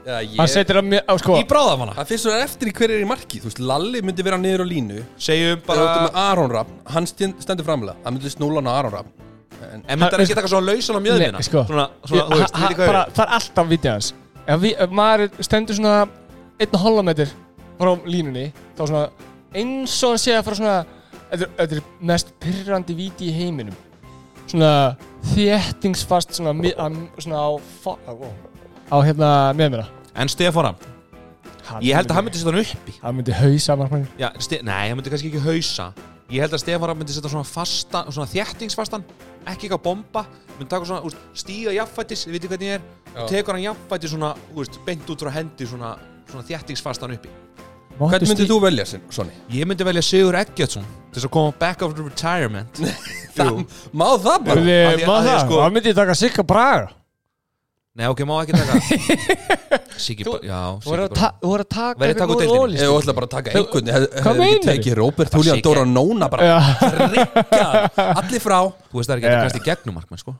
[0.00, 1.36] Já, ég Hann setur að mér, á sko.
[1.40, 4.24] Í bráðamanna Það finnst svona eftir í hver er í marki Þú veist, Lalli myndi
[4.24, 5.02] vera niður á línu.
[5.20, 7.98] Segjum Bara bara með Aron Rapp Hann stend- stendur framlega.
[8.04, 9.10] Það myndi snúla hann á Aron Rapp
[9.60, 11.36] en, En myndi það ekki taka svona lausan á mjöðmina?
[11.36, 11.64] Nei, sko.
[11.68, 14.08] Svona, svona, þú veist, bara, Það er alltaf vitið hans.
[14.50, 15.96] Ef, ef maður stendur svona
[16.60, 17.34] einn og hálfa metr
[17.80, 19.02] frá línunni þá svona
[19.56, 20.78] eins og hann sé að fara svona
[21.30, 23.76] þetta er, mest pyrrandi viti í heiminum.
[24.50, 24.96] Svona
[25.34, 27.50] þéttingsfast svona, mi- am- svona á,
[27.82, 28.12] fa- á,
[28.90, 29.84] á hérna með mér.
[30.14, 30.74] En Stefana,
[31.80, 32.94] ég held að hann myndi setja hann uppi.
[33.02, 35.92] Hann myndi hausa margmann Já, ste- Nei, hann myndi kannski ekki hausa.
[36.30, 39.02] Ég held að Stefana myndi setja svona fasta Svona þjættingsfastan
[39.46, 40.26] Ekki eitthvað bomba.
[40.58, 42.80] Myndi taka svona, úst, stíga jafnfætis Þið veitir hvernig ég er.
[43.14, 43.22] Já.
[43.22, 45.96] Og tekur hann jafnfætis svona, úst, beint út frá hendi Svona,
[46.30, 47.28] svona þjættingsfastan uppi
[48.00, 49.34] Hvern myndið þú velja, Sonni?
[49.52, 52.80] Ég myndi velja Sigur Eggertsson Til þess að koma back after retirement
[53.36, 53.60] Það,
[53.92, 54.62] má það bara?
[54.62, 56.88] Af því það, sko- hann myndi taka Sigga Braga
[58.00, 58.78] Nei, ok, má ekki taka
[60.00, 62.60] Siggi, já, þú voru að taka einhvern deildinni.
[62.62, 62.80] ólist.
[62.80, 65.64] Ég ætla bara að taka einhvern Hef- Hvað Hefði ekki tekið Julian Sigga.
[65.66, 66.42] Dóra Nóna bara.
[67.12, 67.66] Rikka
[68.22, 70.36] Allir frá Þú veist það er ekki að kast í gegnum markmann, sko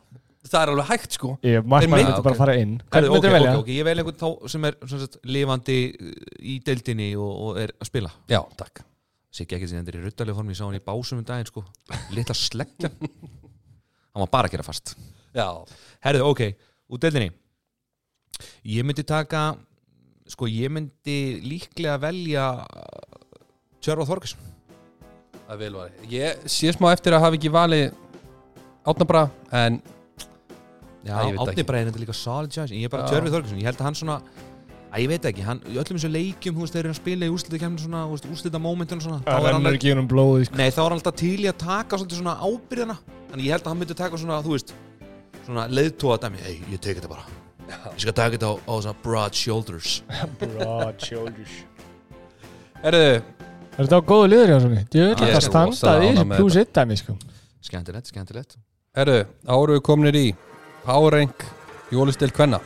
[0.51, 1.29] Það er alveg hægt sko.
[1.47, 2.41] Ég, markmann mynd- myndi bara ok.
[2.41, 2.73] fara inn.
[2.91, 3.57] Hvern ok, myndi ok, velja?
[3.61, 7.61] ok, ég vel einhvern þá sem er sem sagt, lifandi uh, í deildinni og, og
[7.63, 8.11] er að spila.
[8.33, 8.83] Já, takk.
[9.31, 11.63] Siggi ekki sem er í ruttalega formi, ég sá hann í básum um daginn sko,
[12.17, 12.91] litla sleggja.
[14.11, 14.97] Hann var bara að gera fast.
[15.37, 15.47] Já.
[16.03, 16.43] Herðu, ok,
[16.91, 17.31] út deildinni.
[18.67, 19.53] Ég myndi taka
[20.31, 22.45] sko, ég myndi líklega velja
[23.83, 24.47] Tjörfa Þorgesson
[25.47, 27.87] Það er vel var Ég sé smá eftir að hafa ekki valið
[28.89, 29.81] Átnabra En
[31.09, 31.67] Átni ekki.
[31.69, 33.15] Bræðin er líka solid en ég er bara Já.
[33.15, 34.17] Tjörfi Þorgesson, ég held að hann svona
[34.91, 37.27] að ég veit ekki, hann, í öllum þessum leikjum þú veist, þeir eru að spila
[37.29, 40.59] í úrslita kemur svona, úrslita mómentin svona, þá er hann ekki um blóði sko.
[40.59, 42.97] Nei, þá er hann alltaf til í að taka svona ábyrðina
[43.31, 44.73] Þannig ég held að hann myndi taka svona, þú veist
[45.47, 47.39] Svona leiðtóa dæmi Hei, ég tek þetta bara
[47.95, 50.01] Ég skal taka þetta á, á svona broad shoulders
[50.43, 51.61] Broad shoulders
[52.83, 54.83] Erðu Er þetta á góðu liður hjá svona?
[54.83, 57.17] Ég vil Ég er þetta standa rosalega í þessu með plus 1 dæmi sko.
[57.71, 58.59] Skemmtilegt, skemmtilegt
[58.99, 60.27] Erðu Áru við kominir í
[60.85, 61.45] Power Rank
[61.93, 62.61] Jólistil Kvenna.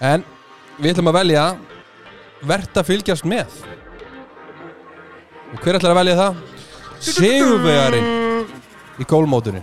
[0.00, 0.24] En
[0.78, 1.44] Við ætlum að velja
[2.44, 3.52] Vert að fylgjast með.
[5.54, 6.42] Og hver ætlar að velja það?
[7.04, 8.10] Sigurvegarinn
[9.00, 9.62] Í gólmótunni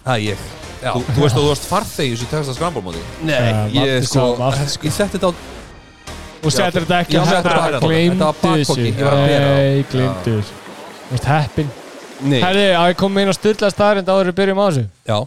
[0.00, 0.44] Það er ég.
[0.80, 0.92] Já.
[0.94, 4.06] Þú, þú veist að þú varst farþegis í Texas Scramble móti Nei, Ja, ég
[4.40, 5.32] Matti sko Ég setti þetta á
[6.40, 7.18] Og setur þetta ekki.
[7.18, 8.32] Ég var að á.
[9.20, 10.38] Nei, þessu Þú
[11.10, 11.68] veist heppin
[12.20, 12.40] Nei.
[12.40, 14.82] Herði, að ég kom inn á styrla staðarind áður við byrjum á þessu.
[15.08, 15.18] Já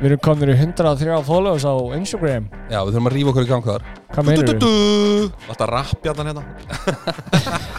[0.00, 2.46] Við erum komin í 103 followers á Instagram.
[2.72, 3.82] Já, við þurfum að rífa okkur í gang þar.
[4.14, 5.32] Hvað meinur við?
[5.48, 6.44] Varst að rappja allan hérna.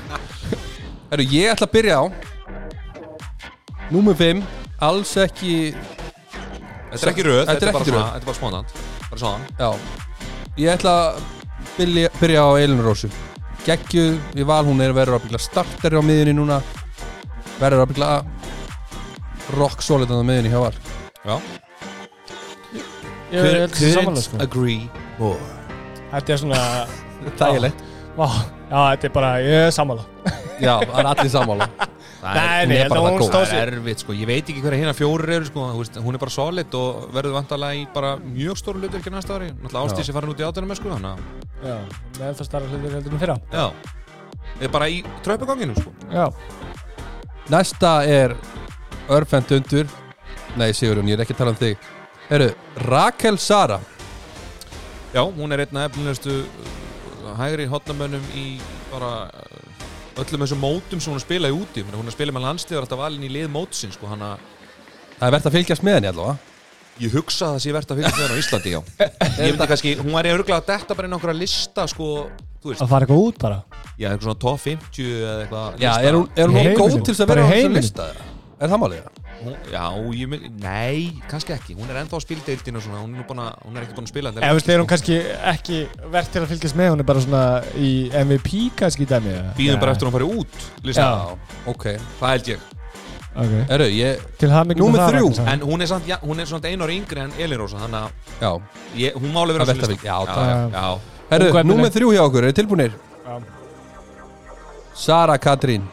[1.12, 2.04] Herru, ég ætla að byrja á
[3.92, 4.44] Númer 5
[4.88, 8.14] Alls ekki Þetta er ekki röð, Þetta er bara ekki svona- röð.
[8.14, 8.70] Þetta er bara spontant
[9.10, 9.70] Bara svona Já.
[10.62, 11.20] Ég ætla að
[11.78, 13.10] byrja, byrja á Elin Rósu.
[13.66, 16.58] Geggjuð við val, hún er verður að byggla starteri á miðunni núna.
[17.60, 18.10] Verður að byggla
[19.60, 20.74] rock solid á miðunni hjá val.
[21.28, 21.36] Já
[23.32, 24.42] Er samanlega sko.
[24.44, 24.90] agree
[25.20, 25.40] more?
[26.12, 26.62] Þetta er svona
[27.40, 31.68] þægilegt já, þetta er bara, ég er samanlega já, það er allir sammála.
[32.22, 34.50] Það Nei, er, nei, er held bara að það það er erfitt sko, ég veit
[34.52, 35.70] ekki hverja hérna fjórir eru sko,
[36.06, 39.48] hún er bara solid og verður vantarlega í bara mjög stóru hlutur ekki næsta ári,
[39.56, 41.00] náttúrulega ástíð sem farin út í átana með sko,
[41.62, 41.78] Já,
[42.18, 43.38] með ennþá starra hlutur heldur en fyrra.
[43.54, 43.66] Já.
[44.62, 45.92] Er bara í tröpuganginum sko.
[46.10, 46.26] Já,
[47.54, 48.34] næsta er
[49.10, 49.90] örfend undur.
[50.60, 51.90] Nei Sigurjón, ég er ekki að tala um þig
[52.32, 52.54] Heru,
[52.88, 53.82] Rakel Sara.
[55.12, 58.54] Já, hún er einn af efnilegustu uh, hægri hotnamönnum í
[58.88, 62.16] bara uh, öllum þessum mótum sem hún er að spila í úti hún er að
[62.16, 64.30] spila með landsliður alltaf valin í lið mótsinn sko, hana,
[65.18, 66.56] það er verðt að fylgjast með henni allavega.
[67.04, 68.82] Ég hugsa að það sé verðt að fylgja með henni á Íslandi, já.
[69.42, 72.12] Ég myndi kannski, hún í örgulega að detta bara inn á einhverja lista sko,
[72.64, 73.60] þú veist, að fara eitthvað út bara?
[73.98, 77.26] Já, eitthvað svona top 50 eða eitthvað já, er hún, er hún góð til þess
[77.26, 78.08] að vera á þessum lista?
[78.16, 78.30] Eða?
[78.62, 79.21] er það málið?
[79.42, 83.16] Hún, já, ég mynd, nei, kannski ekki Hún er ennþá á spildeildinu og svona Hún
[83.18, 85.16] er, að, hún er ekki búin að spila Ef veist, er hún kannski
[85.52, 85.80] ekki
[86.14, 87.42] verðt til að fylgjast með Hún er bara svona
[87.82, 89.34] í MVP kannski í dæmi?
[89.58, 89.98] Býðum bara Já.
[89.98, 91.08] eftir að hún fari út lista.
[91.08, 91.58] Já.
[91.74, 91.88] ok,
[92.20, 92.70] Það held ég
[93.32, 94.26] Ok, eru, ég
[94.76, 95.28] Númer þrjú.
[95.48, 98.02] En hún er samt, já, hún er svona einu ári yngri en Elin Rósa Þannig
[98.02, 98.52] að já,
[99.06, 99.96] ég, hún máli vera á Það þessum verður að lista.
[99.96, 101.26] fylgja, já, já, já, já.
[101.32, 102.98] herru, númer þrjú hjá okkur, eru tilbúinir?
[103.24, 103.36] Já.
[104.94, 105.88] Sara Katrín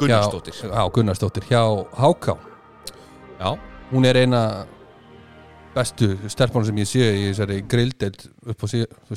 [0.00, 0.54] Gunnarsdóttir.
[0.62, 1.62] Já, Gunnarsdóttir hjá
[1.96, 2.36] Háká
[3.40, 3.50] Já,
[3.92, 4.66] hún er eina
[5.76, 8.66] bestu stelpunum sem ég sé í þessari grildeld upp á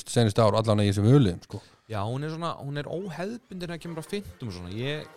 [0.03, 1.61] senust ár allan í þessum öliðum sko.
[1.87, 4.71] já, hún er svona Hún er óheðbundin að kemur að fyndum svona.
[4.75, 5.07] Ég,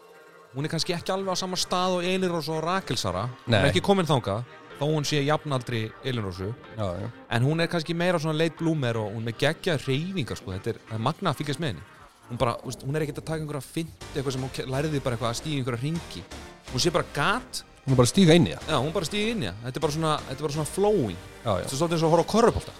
[0.52, 3.70] Hún er kannski ekki alveg á sama stað og Elin Rósa og Rakelsara Hún er
[3.70, 4.44] ekki komin þangað
[4.82, 6.48] Þó hún sé jafnaldri Elin Rósu.
[6.76, 7.08] Já, já.
[7.30, 10.50] En hún er kannski meira svona leit blúmer og hún er með geggja reyfingar sko.
[10.56, 11.84] Þetta er, er magna að fylgjast með henni
[12.32, 15.02] Hún, bara, veist, hún er ekkert að taka einhverja fyndi eitthvað sem hún ke- lærði
[15.04, 16.22] bara eitthvað að stíga einhverja ringi
[16.72, 17.58] Hún sé bara gat.
[17.84, 18.70] Hún er bara að stíga inn í það.
[18.72, 19.58] Já, hún bara stíga inn í það.
[19.66, 21.20] Þetta er bara svona, þetta er bara svona flowing.
[21.42, 22.72] Þetta er svolítið eins og að horfa á korrupólta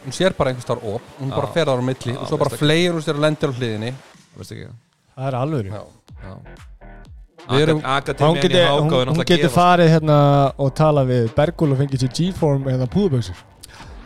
[0.00, 1.36] hún sér bara einhvers þar op hún Já.
[1.36, 3.52] bara fer þar á milli Já, og svo bara fleir hún sér og lendir á
[3.52, 3.92] hliðinni.
[4.40, 5.82] Það er alveg já.
[6.24, 6.34] Já.
[7.50, 12.04] Við erum- Hún getur, er að gefa farið hérna og tala við Bergul og fengið
[12.04, 13.36] sér G-form eða púðuböksur.
[13.36, 13.49] er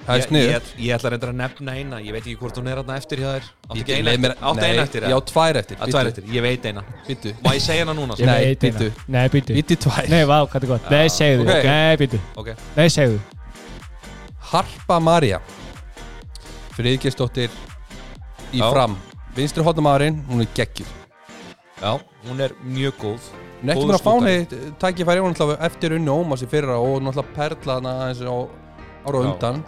[0.05, 2.97] Ég, ég, ég ætla reyndar að nefna eina Ég veit ekki hvort hún er hérna
[3.01, 3.47] eftir hjá þér.
[3.71, 4.35] Áttu eina eftir?
[4.37, 5.07] Áttu nei, eina eftir?
[5.09, 6.83] já, tvær eftir Já, tvær eftir Ég veit eina.
[7.07, 8.17] Býtu, Má ég segja hana núna?
[8.21, 8.89] Ég Nei, bíddu.
[9.09, 10.11] Nei, býtu býtu tvær.
[10.13, 10.91] Nei, vá, hvað er gott.
[10.93, 11.47] Nei, segðu.
[11.49, 11.69] Ok.
[11.71, 12.51] Nei, býtu Ok.
[12.77, 13.17] Nei, segðu.
[14.51, 15.39] Harpa Maria
[16.75, 17.49] Friðgistóttir
[18.53, 18.69] í Já.
[18.75, 18.99] fram.
[19.35, 20.91] Vinstri hotnamaðurinn, hún er geggjur
[21.81, 21.97] Já,
[22.29, 23.31] hún er mjög góð.
[23.65, 24.35] Góður mér að fá skútari.
[24.37, 27.81] henni tækifæri eftir unni Ómas í fyrra og náttúrulega perla
[29.05, 29.65] ára undan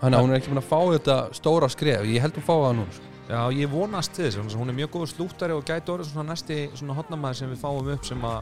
[0.00, 2.06] þannig að hún er ekki mér að fá þetta stóra skref.
[2.06, 3.02] Ég held hún fá það nú sko.
[3.26, 6.30] Já, ég vonast til þess að Hún er mjög góð slúttari og gæti orðið svona
[6.30, 8.38] næsti svona hotnamaður sem við fáum upp sem að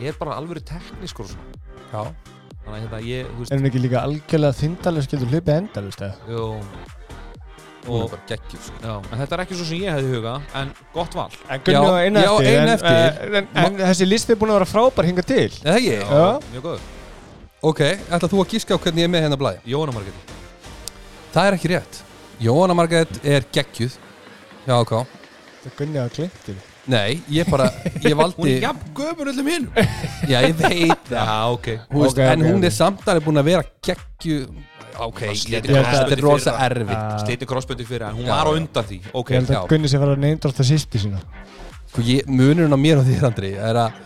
[0.00, 1.46] er bara alvöru teknískur og svona.
[1.92, 2.02] Já,
[2.60, 6.02] Þannig að hérna ég, þú veist Er hún ekki líka algjörlega þindalus getur hlipið endalust
[6.02, 6.14] eða?
[6.28, 6.42] Jú.
[7.80, 8.76] Hún er og, bara geggjur sko.
[8.82, 11.30] já, En þetta er ekki svo sem ég hefði huga En gott val.
[11.48, 12.90] En Gunni Já, á eina já, eftir, eina en, eftir.
[12.90, 15.48] eh, en, en, þessi listi er búin að vera frábær hinga til
[21.34, 22.00] það er ekki rétt.
[22.40, 23.96] Jóhanna Margrét er geggjuð.
[24.66, 24.92] Já, ok.
[25.60, 26.58] Það Gunni á klintir
[26.90, 27.66] nei, ég bara,
[28.00, 29.66] ég Hún valdi er jafn gömur öllum hinn
[30.26, 31.18] já, ég veit það.
[31.20, 31.66] Já, ok.
[31.90, 32.64] Þú veist, Ok, en ok, hún ok.
[32.66, 34.38] er samt alveg búin að vera geggju
[35.00, 36.96] ok, Bara slitið þetta crossbundið þetta er rosa fyrir erfitt.
[36.96, 37.20] Ah.
[37.22, 38.56] Sliti crossböndi fyrir En hún Já, var á já.
[38.62, 38.98] undan því.
[39.12, 39.58] Ok, Ég held já.
[39.60, 41.20] að Gunni sé fara að neindrásta sýsti sína.
[41.92, 44.00] Sko, ég, munurinn á mér og þér Andri er að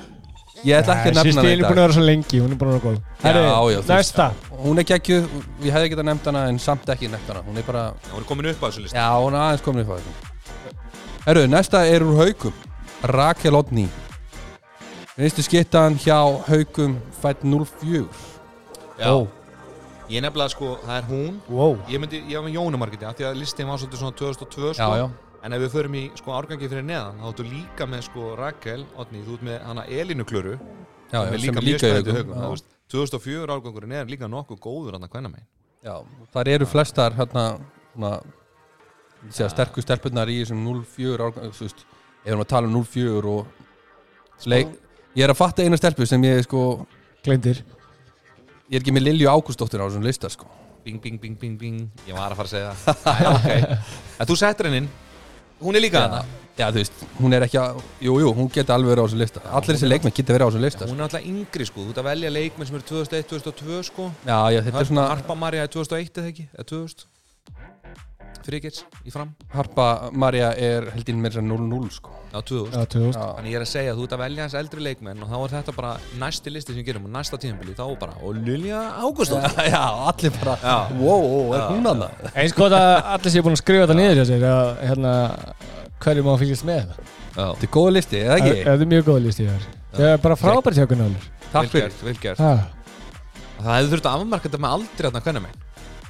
[0.64, 2.60] ég ætla ekki að nefna Sýsti hana er búin að vera svo lengi, hún er
[2.60, 3.00] búin að vera góð.
[3.00, 3.80] Já, Herri, já.
[3.90, 4.28] Næsta.
[4.64, 5.18] Hún er geggju,
[5.64, 8.28] ég hefði getað nefnt hana en samt ekki nefnt hana, hún er bara hún er
[8.28, 10.32] komin upp á þessu listi já, hún er aðeins komin upp á þessu
[11.24, 12.52] Herru, næsta er úr Haukum
[13.12, 13.86] Rakel Odni
[15.16, 18.04] Vinstu skittan hjá Haukum fætt 04
[18.98, 19.10] Já.
[19.10, 19.26] Ó.
[20.08, 21.36] Ég nefnilega sko, það er hún.
[21.48, 24.90] Wow Ég myndi, ég var með af Því að listin var svolítið svona 2002 sko
[24.92, 25.06] já, já,
[25.44, 28.84] En ef við förum í sko árgangi fyrir neðan þá áttu líka með sko Rakel,
[29.00, 32.38] Otni, þú ert með hana Elínu Klöru já, sem er líka mjög líka í spennandi
[32.54, 35.50] veist, 2004 árgangurinn er líka nokkuð góður hann að kvenna megin
[35.84, 35.98] Já,
[36.32, 37.44] þar eru flestar hérna,
[37.92, 38.14] svona,
[39.28, 42.88] segja, sterku stelpunnar í þessum 04 árgang, þú veist, ef við erum að tala um
[42.88, 44.72] 04 og leik,
[45.12, 46.64] ég er að fatta eina stelpu sem ég sko,
[47.20, 47.60] Glindir
[48.70, 50.48] ég er ekki með Lilju Ágústóttir á þessum lista sko.
[50.84, 51.84] Bing, bing, bing, bing, bing.
[52.08, 53.04] Ég var að fara að segja það.
[53.04, 53.76] Æ, okay.
[54.20, 54.88] En þú settir henni inn
[55.64, 58.50] Hún er líka Já, hana já, þú veist, hún er ekki að, jú, jú, hún
[58.52, 59.40] geta alveg verið á þessum lista.
[59.58, 60.88] Allir þessi leikmenn geta verið á þessum lista.
[60.90, 64.06] Hún er alltaf yngri sko, þú ert að velja leikmenn sem eru 2001-2002 sko.
[64.22, 67.10] Já, já, þetta er svona, Harpa Marja er 2001 eða ekki, eða 2000
[68.44, 69.30] Frikirs í fram.
[69.54, 72.12] Harpa Maria er heldinn að 0-0 sko.
[72.34, 73.26] Á 2000 Já, 2000 Já.
[73.38, 75.36] Þannig ég er að segja að þú ert að velja hans eldri leikmenn og þá
[75.38, 78.80] er þetta bara næsti listi sem við gerum og næsta tíðanbili þá bara og Lilja
[79.00, 80.76] Ágústóð Já, allir bara Já.
[81.00, 82.30] Wow, er hún að það?
[82.42, 85.14] Eins gott að allir séu búin að skrifa þetta niður hjá sér að hérna
[86.04, 86.94] hverju má fylgjast með?
[86.94, 88.56] Það Já, Þetta er góða listi, eða ekki?
[88.60, 89.64] Þetta er mjög góð listi þér.
[89.94, 91.88] Það er bara frábært hjá hvernig alveg Takk vel fyrir.
[91.88, 92.42] gert, vel gert.
[92.44, 92.52] Ha,
[93.64, 95.63] Það hefði þurft að afmarka þetta með aldrei þarna hvernig megin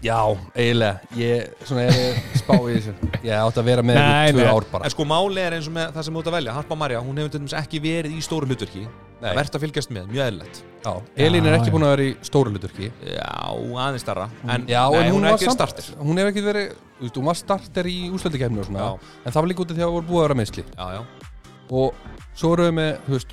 [0.04, 0.18] Já,
[0.52, 1.00] eiginlega.
[1.16, 2.92] Ég, svona, er spá í þessu.
[3.24, 4.84] Ég átti að vera með ykkur tvö ár bara.
[4.84, 6.56] En sko máli er eins og með það sem þú ert að velja.
[6.58, 8.84] Harpa Marja, hún hefur til dæmis ekki verið í stóru hlutverki.
[8.84, 9.30] Nei.
[9.30, 10.58] Það verðt að fylgjast með, mjög eðlilegt.
[10.84, 10.90] Já,
[11.24, 14.98] Elín er ekki búin að vera í stóru hluturki Já, aðeins starra En, Já, nei,
[15.00, 17.30] en hún, hún er var ekki samt- startir Hún hefur ekki verið, þú veist, hún
[17.30, 19.06] var starter í ústöldikefni og svona Já.
[19.24, 20.64] En það var líka út af því að það voru búið að vera meðsli.
[20.74, 21.00] Já, já,
[21.80, 22.04] Og
[22.36, 23.32] svo erum við með, þú veist,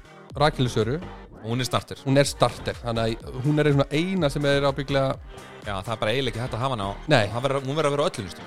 [1.41, 5.15] Rakelisöru hún er startir Hún er starter, þannig að hún er eina sem er ábygglega
[5.65, 6.91] Já, það er bara eiginlega ekki hægt að hafa hana á
[7.45, 8.41] verður- Hún verður að vera á öllu listu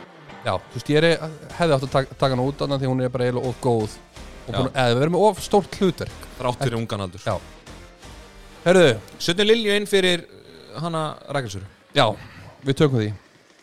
[0.44, 1.28] Já, þú veist, ég er,
[1.58, 3.98] hefði átt að taka, taka hana út annað því hún er bara eiginlega of góð
[4.44, 6.24] og við með of stórt hlutverk.
[6.36, 7.22] Þrátt fyrir ungan aldur.
[7.24, 7.38] Já.
[8.66, 8.90] Herðu,
[9.24, 11.64] Sönni Lilju inn fyrir uh, hana Rækilsuru
[11.96, 12.04] já,
[12.64, 13.08] við tökum því.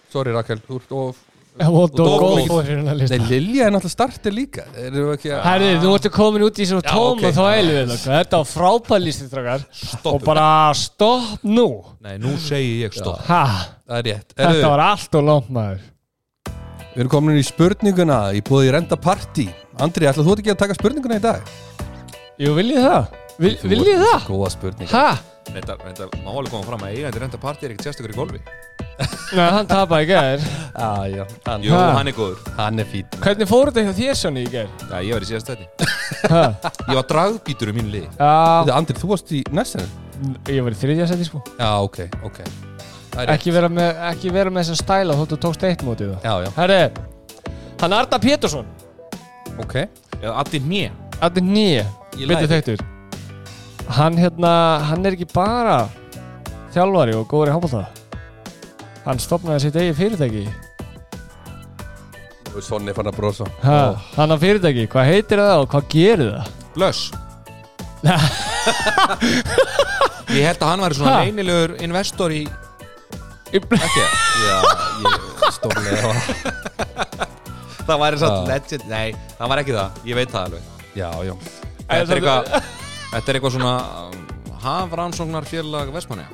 [0.09, 1.21] Sorry Rakel, þú ert of
[1.59, 2.63] og Dó- góð góð.
[2.65, 3.17] fyrir hennar lista.
[3.17, 4.63] Nei, Lilja er náttúrulega starter líka.
[4.77, 7.75] Erum við ekki að Herði, þú ertu komin út í svona tóm og þá eilum
[7.75, 9.65] við Þetta var frábæð listi, strákar.
[10.05, 11.67] Og bara stopp nú.
[12.01, 13.19] Nei, nú segi ég stopp.
[13.27, 13.43] Ha,
[13.87, 14.33] Það er rétt.
[14.35, 15.79] Þetta var allt og langt maður.
[16.91, 19.47] Við erum komin í spurninguna í búið í renda party.
[19.79, 21.41] Andri, ætlaðu þú ekki að taka spurninguna í dag?
[22.39, 23.05] Jú, viljið það?
[23.41, 24.25] Vil, ert það?
[24.27, 25.05] Góða spurning Ha?
[25.51, 28.39] Þetta, þetta má alveg koma fram að eigandi renda partí er ekkert sérstökur í golfi.
[29.35, 30.45] Nei, hann tapaði í gær.
[30.81, 31.89] Ah, já, hann, Jú, Ha.
[31.97, 32.37] hann er góður.
[32.55, 34.69] Hann er fín Hvernig fór þetta hjá þér, Sjóni, í gær?
[34.87, 35.89] Já, ég var í síðast þetta
[36.31, 36.43] Ha?
[36.87, 39.83] Ég var dragbítur um mínu lið Þetta, Andri, þú varst í næstan
[40.47, 41.41] ég var í þriðja seti, sko.
[41.59, 41.99] Já, ok,
[42.29, 42.39] ok.
[43.19, 43.33] Er.
[43.35, 46.29] Ekki vera með, ekki vera með þessa stæla þóttu þú tókst eitt mótið það.
[46.29, 46.79] Já, já, Herri,
[47.83, 48.71] hann Arda Pétursson.
[49.59, 49.75] Ok.
[50.21, 51.83] Addi Mjö Arda Nýje,
[52.21, 52.79] Ég þekktur
[53.89, 54.51] Hann hérna,
[54.89, 55.87] hann er ekki bara
[56.73, 57.85] þjálfari og góður í handbólta
[59.05, 60.43] Hann stopnaði sitt eigi fyrirtæki.
[62.51, 63.47] Og Sonni fann að brosa.
[63.63, 63.77] Ha,
[64.13, 66.45] Hann á fyrirtæki, hvað heitir það og hvað gerir það?
[66.75, 67.01] Blöss.
[70.31, 71.23] Ég held að hann væri svona Ha?
[71.25, 72.43] leynilegur investor í
[73.51, 74.57] Ekki Já,
[75.03, 75.11] ég
[75.57, 76.11] stórlega
[77.89, 78.45] Það væri satt Já.
[78.47, 78.85] legend.
[78.87, 79.09] Nei,
[79.39, 79.89] það var ekki það.
[80.07, 80.61] Ég veit það alveg.
[80.95, 81.33] Já, já.
[81.89, 82.43] Þetta er eitthvað
[83.11, 83.73] Þetta er eitthvað svona
[84.07, 84.21] um,
[84.63, 86.25] Hafrannsóknar félag Vestmanni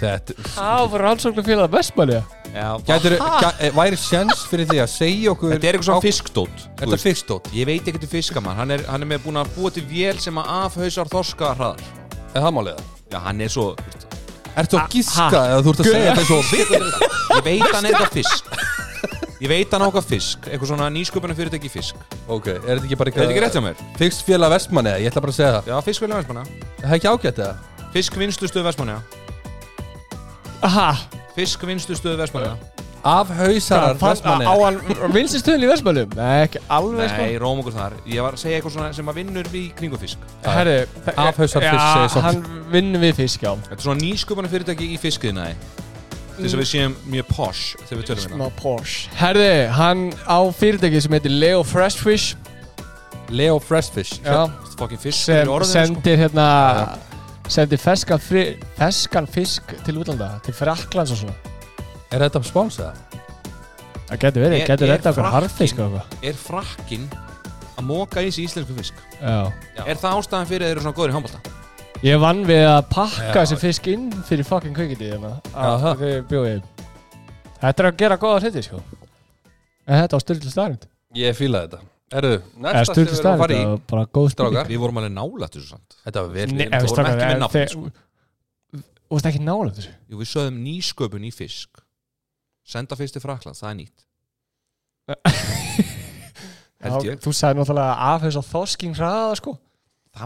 [0.00, 2.18] Þetta Á, fyrir rannsóknar félag Vestmanni
[2.50, 6.70] eh, væri sjans fyrir því að segja okkur Þetta er eitthvað svona á- fiskdót þú
[6.80, 7.06] Þetta er veist.
[7.06, 7.50] fiskdót.
[7.54, 10.18] Ég veit ekki til fiskamann Hann er, hann er með búin að búa til vél
[10.22, 11.84] sem að afhausar þorska hraðar.
[12.34, 12.80] Er það málið?
[12.80, 12.96] Það?
[13.14, 14.06] Já, hann er svo þú veist,
[14.60, 16.40] Ertu að gíska eða þú ert að segja þetta svo
[17.36, 18.79] Ég veit hann er eitthvað fisk
[19.40, 21.96] Ég veit hann á eitthvað fisk Eitthvað svona nýsköpunum fyrirtæki í fisk.
[22.28, 23.78] Ok, er þetta ekki bara Er þetta ekki rétt hjá mér?
[23.96, 25.70] Fiskfélag Vestmanni, ég ætla bara að segja það.
[25.72, 26.44] Já, fiskfélag Vestmanna
[26.82, 27.54] Það er ekki ágætt eða?
[27.94, 28.98] Fiskvinnslustöð Vestmanna
[30.68, 30.90] Aha,
[31.38, 32.52] Fiskvinnslustöð Vestmanna
[33.00, 34.78] Af hausarar Vestmanni Á hann
[35.16, 36.02] vinstistöðin í Vestmanni?
[36.18, 37.24] Nei, ekki alveg sko.
[37.24, 37.94] Nei, róm okkur þar.
[38.04, 40.26] Ég var að segja eitthvað svona sem að vinnur við kringum fisk.
[40.44, 40.74] Herri,
[41.14, 42.26] Afhausar fisk, segir Já, samt.
[42.26, 43.54] hann vinnur við fisk, já.
[43.70, 45.56] Þetta er svona nýsköpunum fyrirtæki í fiskiðnaði
[46.40, 50.02] Til þess að við séum mjög posh þegar við tölum við Smá Porsche Herri, hann
[50.24, 52.34] á fyrirtæki sem heitir Leo Freshfish
[53.30, 54.46] Leo Freshfish Já,
[54.80, 55.84] Fokkin fisk sem fyrir orðinu sko.
[55.84, 56.46] sendir hérna
[57.50, 58.44] sendir feskan, fri,
[58.78, 61.36] feskan fisk til útlanda, til Fraklands og svona
[62.10, 62.96] Er þetta spánsað?
[64.10, 67.04] Það getur verið, Er- getur er þetta okkur Frakkinn- harfisk og eitthvað Er frakkin
[67.78, 69.84] að móka í sig íslensku fisk Já Já.
[69.86, 71.40] Er það ástæðan fyrir að þeir eru svona góður í handbólta?
[72.00, 73.42] Ég vann við að pakka Já.
[73.42, 75.34] þessi fisk inn fyrir fucking kveikindi hérna.
[75.52, 75.90] Jaha.
[75.92, 76.52] að þau bjóði
[77.60, 78.78] Þetta er að gera góða hluti sko.
[79.84, 80.86] En þetta var styrlu starrend
[81.20, 81.80] Ég fíla þetta.
[82.20, 84.28] Erðu, Eða næsta sem styrlu við erum að starrend, fara það í var bara góð
[84.32, 84.56] spurning.
[84.56, 84.70] Strákar.
[84.70, 85.96] Við vorum alveg nálægt þessu samt.
[86.06, 87.92] Þetta var vel Nei, við vorum ekki með en nafn, sko.
[88.80, 89.92] Þú veist ekki nála þessu.
[90.08, 91.82] Jú, við sögðum nýsköpun í fisk.
[92.64, 93.98] Senda fyrst til Frakland, það er nýtt.
[96.80, 99.52] Held Já, ég Þú sagði náttúrulega afhaus á þorsking hraða sko.
[99.58, 99.69] Það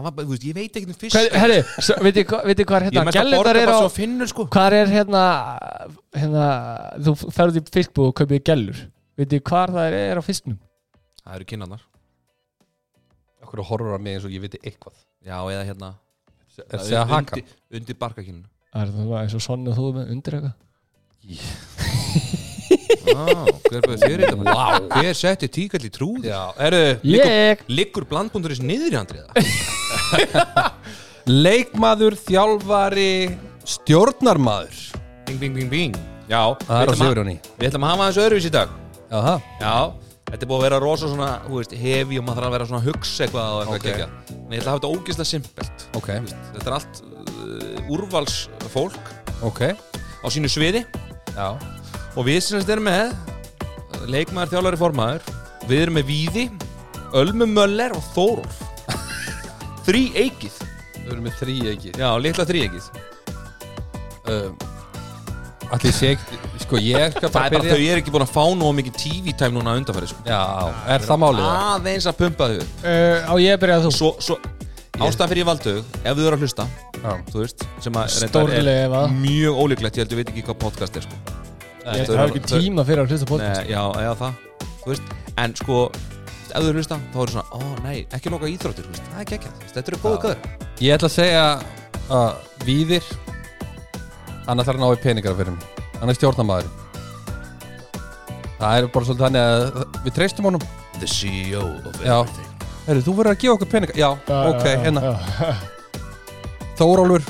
[0.03, 1.57] var veist, ég veit ekki um fisk Hvað, herri,
[2.05, 4.27] veitir hvað veitir hvað er Ég er hérna að Gellurnar er á svo að finnur
[4.31, 4.45] sko.
[4.55, 5.23] Hvað er hérna
[6.15, 6.45] hérna
[7.05, 8.81] Þú ferður í fiskbú og kaupir gellur
[9.15, 10.57] Veitir hvað það er, er á fisknum
[11.21, 11.85] Það eru kynnanar
[13.45, 14.95] Okkur horfur á mig eins og ég viti eitthvað.
[15.21, 15.91] Já, eða hérna
[16.65, 17.39] Er það að haka?
[17.39, 20.61] Undir, undir barkakynnu Það er það eins og sonn og þú með undir eitthvað
[23.15, 24.55] ah, Hver bæði þér þetta bara?
[24.55, 24.87] wow.
[24.95, 26.25] Hver setti tíkall í trúð?
[26.29, 26.83] Já, erðu
[27.15, 27.63] Ég.
[27.71, 29.29] Liggur blandbúndurins niður í handriða?
[31.25, 33.11] Leikmaður, þjálfari,
[33.65, 34.81] stjórnarmaður.
[35.25, 35.95] Bing, bing, bing, bing.
[36.29, 37.35] Já, Það er á Sigurjóni.
[37.59, 38.73] Við ætlum að hafa þessu öðruvís í dag.
[39.05, 39.73] Já, það Já,
[40.29, 42.67] þetta er búið að vera rosa svona, þú veist, hefi og maður þarf að vera
[42.69, 43.81] svona að hugsa eitthvað og eitthvað Ok.
[43.81, 43.91] okay.
[43.91, 44.07] gegja.
[44.35, 45.85] En ég ætla að hafa þetta ógeðslega simpelt.
[45.97, 46.09] Ok,
[46.55, 49.11] Þetta er allt uh, úrvalsfólk
[49.49, 49.61] ok.
[50.21, 50.81] á sínu sviði.
[51.35, 51.47] Já,
[52.15, 53.15] Og við sem þetta erum með
[54.11, 55.33] Leikmaður, þjálfari, formaður
[55.65, 56.45] Við erum með Víði,
[57.17, 58.61] Ölmu Möller og Þórólf
[59.87, 60.61] Þrý eikið
[61.05, 62.87] við erum með þrý ekki Já, litla þrý eikið
[64.31, 64.55] um,
[65.75, 66.15] Allir sé
[66.65, 68.71] Sko, ég skal Það bara er bara byrja þau er ekki búin að fá nú
[68.79, 70.23] mikið TV-tæm núna að undanfæri sko.
[70.25, 70.39] Já,
[70.95, 71.45] er það málið?
[71.45, 71.69] það?
[71.75, 74.39] Aðeins að pumpa þau uh, Á ég að byrja þú Svo, svo
[74.95, 78.31] ástæðan fyrir ég valdu ef þau eru að hlusta Já, þú veist, sem að reyndar
[78.31, 81.34] Stórlega ef að er mjög ólíklegt, ég held ég veit ekki hvað podcast er sko.
[81.85, 84.33] Ég hef ekki tíma fyrir að hlusta podcast Nei, já, eða það
[84.81, 85.11] þú veist,
[85.43, 85.79] en sko
[86.55, 89.35] ef að hlusta, þá er svona, ó nei, ekki loka íþróttir þú veist, það er
[89.37, 90.23] ekki, þetta eru góðu Já.
[90.25, 90.39] gæður
[90.85, 91.43] Ég ætla að segja
[92.15, 93.11] að Víðir
[94.45, 95.69] hann ætlar að ná í peningar fyrir mig.
[95.99, 96.73] Hann er stjórnamaður
[98.59, 100.65] það er bara svolítið þannig að við treystum honum.
[100.99, 102.17] The CEO of Já.
[102.85, 105.01] Heru, þú verður að gefa okkur peningar já, Já, ok, hérna.
[105.01, 105.13] já.
[106.79, 107.25] Þórólfur,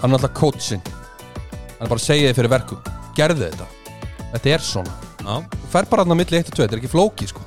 [0.00, 2.80] hann er alltaf coaching hann er bara að segja þið fyrir verkum.
[3.16, 3.66] Gerðu þetta,
[4.34, 4.94] þetta er svona.
[5.20, 5.34] Já,
[5.72, 7.42] fer bara hann á milli 1 og 2, þetta er ekki flóki sko.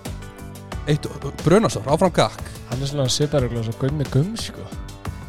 [0.88, 1.06] Eitt,
[1.46, 4.66] brunasár, áfram gakk Hann er svona sviparuglega svo gummi gum sko.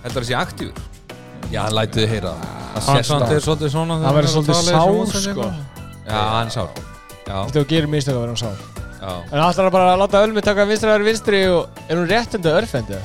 [0.02, 0.80] Heldur það sé aktífur?
[1.52, 2.48] Já, hann lætið þið heyra það.
[2.48, 5.48] það Hann sést samt á er svolítið svona Hann verður svolítið sár sko.
[6.04, 6.80] Já, hann er sár.
[7.24, 8.64] Já, Þetta þú gerir mistök að vera hann sár.
[9.04, 9.12] Já.
[9.30, 12.50] En ætlar bara að láta Ölmi taka vinstri að vera vinstri og er hún réttindi
[12.50, 13.00] örfendi?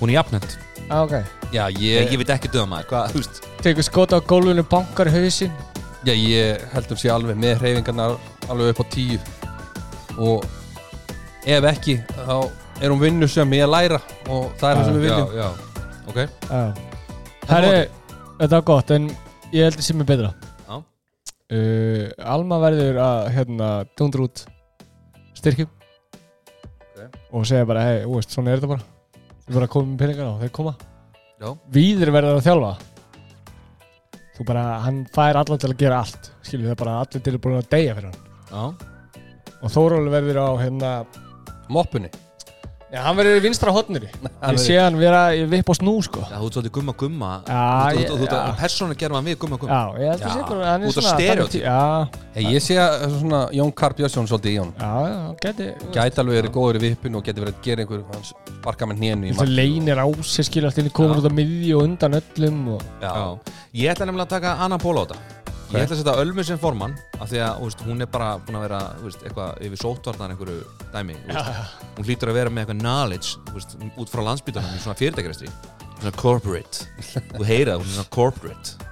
[0.00, 0.56] Hún er jafnend
[0.90, 1.14] Já, ok.
[1.50, 3.42] Já, Ég, ég, ég veit ekki döða maður, hvað, þú veist.
[3.62, 5.52] Tekur skot á gólfinu, bankar í hausinn
[6.06, 8.16] já, ég heldur sé alveg með hreyfingarnar
[8.50, 9.18] alveg upp á 10
[10.20, 10.44] og
[11.48, 12.36] ef ekki, þá
[12.80, 13.98] er hún vinnu sem ég að læra
[14.28, 15.34] og það er það sem við viljum.
[15.34, 15.50] Já, já,
[16.10, 16.20] ok.
[16.50, 16.62] Já.
[17.50, 17.74] Herri,
[18.38, 19.10] þetta var gott en
[19.50, 20.32] ég held að sé mig betra.
[20.68, 20.78] Já.
[20.78, 24.44] uh, Alma verður að hérna dundur út
[25.40, 25.70] styrkjum.
[27.32, 28.84] Og segja bara, hei, þú veist, svona er þetta bara.
[29.46, 30.76] Við bara komum með peningar á, þeir koma.
[31.40, 31.52] Já.
[31.72, 32.72] Víðir verður að þjálfa
[34.40, 37.34] Þú bara, hann fær allan til að gera allt Skilju, það er bara allir til
[37.36, 38.22] að búin að deyja fyrir hann.
[38.48, 38.62] Já,
[39.60, 40.92] Og Þóróli verður á hérna
[41.68, 42.08] moppunni
[42.90, 44.08] Já, hann verður í vinstra hotnir
[44.42, 46.24] Hann Ég sé hann vera í vipp og snú, sko.
[46.26, 47.28] Já, þú ert svolítið gumma gumma.
[47.46, 48.40] Já, Þú ég- þú- þú ert já.
[48.40, 49.76] að persónu gera maður við gumma gumma.
[49.76, 52.44] Já, ég held að Já, sé bara, hann er út af svona tí- Já, hey,
[52.50, 56.18] ég sé að svona Jón Karp Björnsson svolítið í hún já, já, hann geti gæti
[56.18, 58.24] alveg verið góður í vippinu og geti verið að gera einhver hann
[58.58, 61.20] sparka með hnénu í Það leynir á sér skilja allt inn í komin Já.
[61.22, 62.82] út á miðju og undan öllum og...
[63.00, 63.38] já, Já.
[63.74, 65.16] Ég ætla nefnilega að taka annan pól á þetta
[65.70, 68.58] Ég ætla að setja Ölmu sem formann af því að veist, hún er bara búin
[68.58, 71.76] að vera veist, eitthvað yfir sótvarnar einhverju dæmi veist.
[71.94, 75.50] hún hlýtur að vera með eitthvað knowledge út frá landsbytunum í svona fyrirtækjastri
[76.00, 76.86] svona corporate.
[77.36, 78.88] Þú heyra það, hún er svona corporate.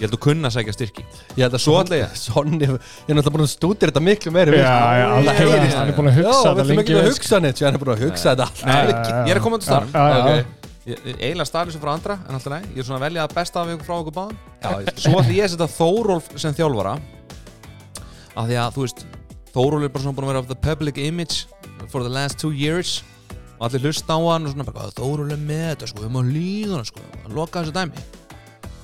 [0.00, 1.02] Ég held að kunna að sækja styrki.
[1.36, 2.14] Ég held að Svo ætla ég.
[2.16, 5.92] Sonni, ég er náttúrulega búin að stúdira þetta miklu meiri Já, já, það heyrist, hann
[5.92, 7.82] er búin að hugsa Já, þetta við ætlum lengi ekki að hugsa neitt Hann er
[7.84, 9.18] búin að hugsa þetta já, já.
[9.28, 10.59] ég er að koma til staðnum
[10.98, 13.72] Eiginlega staðlýsum frá andra en alltaf nei, ég er svona að velja að besta af
[13.74, 14.38] ykkur frá okkur báðum.
[14.60, 16.94] Já, svo ætla ég að setja Þórólf sem þjálfara.
[18.36, 19.04] Af því að þú veist
[19.50, 21.46] Þórólf er bara svona búin að vera of the public image
[21.90, 23.00] for the last two years.
[23.58, 25.88] Og allir hlusta á hann og svona bara, "Hvað, Þórólf er með þetta?
[25.90, 27.00] Sko, við erum að líða hann sko.
[27.26, 28.04] Að loka þessu dæmi.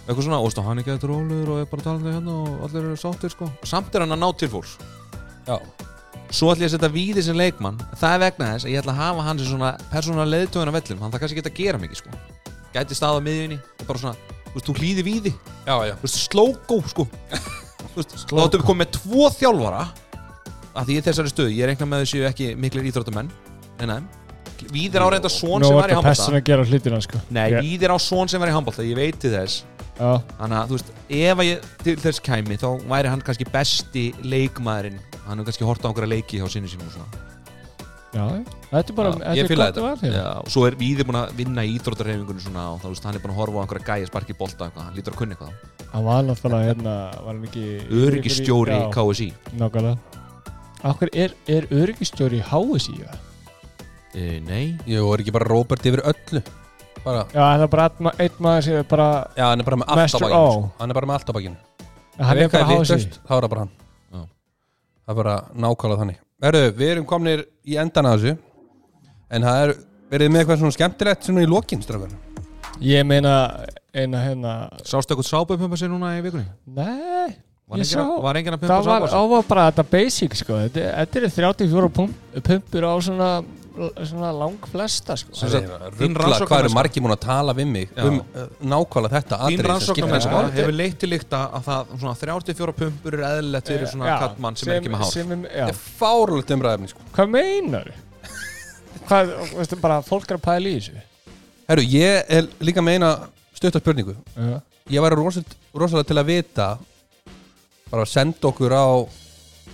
[0.06, 2.96] Eitthvað svona, og hann er eitthvað rólur og er bara talandi hérna og allir eru
[2.96, 3.50] sáttir sko.
[3.64, 4.76] Samt er hann að ná til fólks.
[5.46, 5.60] Já,
[6.30, 7.78] svo ætla ég að setja Víði sem leikmann.
[8.00, 10.76] Það er vegna þess að ég ætla að hafa hann sem svona persónulega leiðtöðun af
[10.80, 12.16] vellum, hann það kannski geta að gera mikið sko.
[12.74, 14.16] Gæti staða á miðjunni og bara svona,
[14.48, 15.32] þú veist, þú hlýði Víði.
[15.66, 15.94] Já, já.
[15.96, 17.06] Þú veist, slógó sko.
[17.96, 19.84] Þú veist, þá áttum við komið með tvo þjálfara
[20.76, 23.30] að því í þessari stöðu, ég reikna með þessu ekki miklir íþróttamenn
[23.80, 24.00] nei, nei,
[24.72, 27.20] Víðir á reynda Nú sem er var í þetta handbólta pessin að gera hlutina sko.
[27.32, 29.64] Nei, Ég- Víðir á svon sem var í handbólta, ég veit til þess
[29.96, 34.02] þannig að, þú veist, ef að ég til þess kæmi, þá væri hann kannski besti
[34.24, 37.22] leikmaðurinn, hann hefur kannski hort á einhverja leiki hjá sinni sínum og svona.
[38.16, 38.24] Já,
[38.70, 40.14] þetta er bara Já, þetta er gott hér.
[40.16, 43.18] Já, og svo er Víðir búin að vinna í íþróttarhefingunni svona og þá, veist, hann
[43.18, 45.74] er búin að horfa á einhverja gæja sparki bolta eitthvað, hann lítur að kunna eitthvað.
[45.92, 46.94] Hann var náttúrulega hérna
[47.24, 47.64] Var hann ekki
[48.04, 49.28] Öryggistjóri Já, KSI
[49.60, 50.22] Nákvæmlega.
[50.86, 53.10] Akkur er, er öryggistjóri í HSI já?
[54.16, 54.76] e, Nei.
[54.88, 56.42] Jú, er ekki bara Robert yfir öllu
[57.06, 59.68] bara, Já, það er bara einn ma- einn maður sem er bara já, hann er
[59.70, 60.52] bara með allt á Master bakinu O.
[60.52, 60.70] sko.
[60.80, 61.56] Hann er bara með allt á bakinu
[62.26, 63.72] Hann er bara HSI Þá er það bara hann
[64.16, 64.20] Já.
[65.06, 65.36] Það er bara
[65.66, 68.36] nákvæmlega þannig Erðu, við erum komnir í endan að þessu
[69.36, 69.74] En það er
[70.12, 72.14] verið með eitthvað svona skemmtilegt svona í lokin, strafgar
[72.84, 73.32] Ég meina
[73.96, 74.54] eina hérna
[74.84, 76.44] Sástu eitthvað sápu pumpa sér núna í vikunni?
[76.68, 77.32] Nei,
[77.66, 79.64] Var ég enginn sá að- Var enginn að pumpa Það var, sápu á var bara
[79.70, 82.12] þetta basic sko Þetta, þetta eru 34 pump,
[82.50, 83.30] pumpur á svona
[83.76, 85.34] lang flesta sko.
[85.36, 85.66] Sem
[85.98, 88.04] Ruggla, hvað eru margir múin að tala við mig Já.
[88.08, 90.54] um uh, nákvæmlega þetta Þín sem rannsóknarmennska máli.
[90.56, 94.58] hefur leitt til líkt að það svona 34 pumpur er eðlilegt fyrir svona Já, kallmann
[94.60, 97.08] sem, er ekki með hár sem, Þetta er fárulegt umræðefni sko.
[97.16, 97.92] Hvað meinar
[99.06, 101.04] Hvað, veistu, bara fólk er að pæla í þessu
[101.66, 103.12] Herru, ég er líka með eina
[103.56, 104.58] stutta spurningu Já.
[104.86, 106.68] Ég væri rosalega, rosalega til að vita
[107.90, 108.86] bara að senda okkur á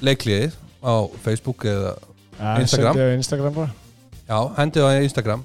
[0.03, 1.93] leikliðið á Facebook eða
[2.63, 2.99] Instagram.
[3.21, 3.82] Instagram bara
[4.33, 5.45] já, hendið á Instagram.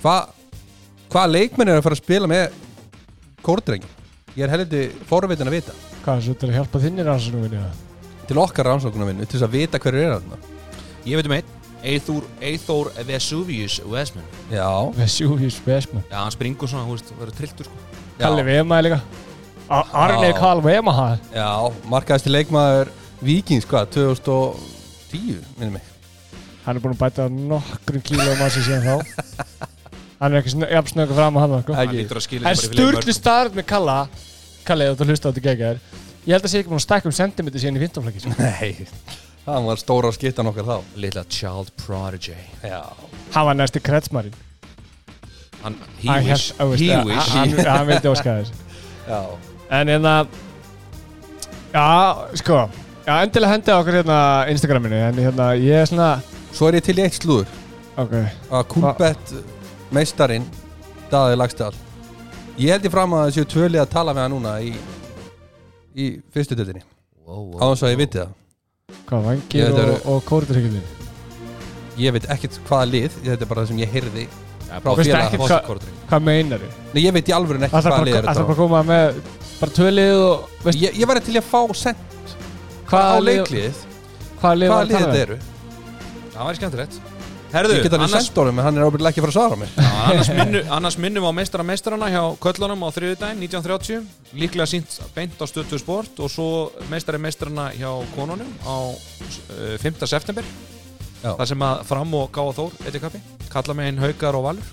[0.00, 0.32] Hvað
[1.12, 2.60] hva leikmenn er að fara að spila með
[3.44, 3.88] kórdrengi?
[4.32, 5.74] Ég er heldur forvitin að vita.
[6.02, 7.64] Hvað, svo til að hjálpa þinni rannsóknum vinni
[8.28, 10.38] til okkar rannsóknarvinnu til þess að vita hverju er þarna.
[11.04, 16.04] Ég veit um einn Eithor, Eithor Vesuvius Westman Já, Vesuvius Vesman.
[16.06, 17.80] Já, hann springur svona, þú veist, verður trilltur sko.
[18.20, 19.00] Kalli Vema líka.
[19.68, 20.32] Arne.
[20.38, 21.48] Karl Vema já
[21.90, 25.91] markaðasti leikmaður Víkings, hvað, 2010 minnum mig
[26.62, 28.94] Hann er búin að bæta nokkrum kílóum að sig síðan þá.
[30.22, 31.74] Hann er ekki sn- jafn snöggur fram að hann sko.
[31.74, 33.96] Hann lítur að skila Það er sturgli starf með Kalla
[34.62, 35.80] Kalli, þú hlusta á þetta geggar
[36.22, 38.34] Ég held að sé ekki búin að stækka um sentimeter síðan í 15 flakki sko.
[38.38, 38.86] Nei,
[39.42, 40.76] það var stóra skittan okkar þá.
[41.02, 42.36] Litla child prodigy.
[42.62, 42.78] Já,
[43.34, 44.36] Hann var næsti kretsmarinn.
[45.64, 47.26] Hann, he wish, he wish.
[47.34, 48.54] Hann, hann vildi þess
[49.08, 49.18] já.
[49.72, 50.14] En hérna
[51.72, 51.86] Já,
[52.38, 52.62] sko
[53.06, 54.16] Já, endilega hendi okkur hérna
[54.52, 56.08] Instagraminu En hérna, ég er svona
[56.52, 57.48] Svo er ég til í eitt slúður.
[58.00, 58.12] Ok,
[58.52, 59.32] að Kúlbett
[59.92, 60.46] meistarinn
[61.12, 61.74] Daði Lagstall
[62.56, 64.70] Ég held ég fram að þessu tvölið að tala með hann núna í,
[65.92, 66.80] í fyrstu dildinni
[67.26, 68.32] wow, á þess að ég viti það.
[69.08, 70.80] Hvað, vangir og, eru- og kóriturhyggjum
[72.00, 74.26] Ég veit ekkert hvaða lið, þetta er bara það sem ég heyrði
[74.72, 76.74] frá Veistu félaga ekkert hvað- Hvað meinar þið?
[76.94, 78.82] Nei, ég veit í alvöru ekki Það hvaða lið er er bara þetta að koma
[78.88, 79.22] með
[79.60, 82.36] bara tvölið og Ég, ég væri til að fá sent
[82.88, 83.82] á hvaða lið leikliðið
[84.40, 85.38] Hvaða lið var þetta eru
[86.32, 87.00] Það væri skemmtilegt
[87.52, 89.36] Herðu, Ég get alveg annars, sendt honum en hann er ábyrðilega ekki að fara að
[89.36, 93.42] svara mér Já, annars, minnu, annars minnum við á meistara meistarana hjá Köllunum á þriðudaginn
[93.44, 96.46] 1930 líklega sínt beint á stötu sport og svo
[96.88, 100.00] meistari meistarana hjá konunum á uh, 5.
[100.08, 100.48] september
[101.20, 101.34] Já.
[101.36, 103.20] þar sem að fram og gá og þór eitthvað kappi,
[103.52, 104.72] kalla með einn haukar og valur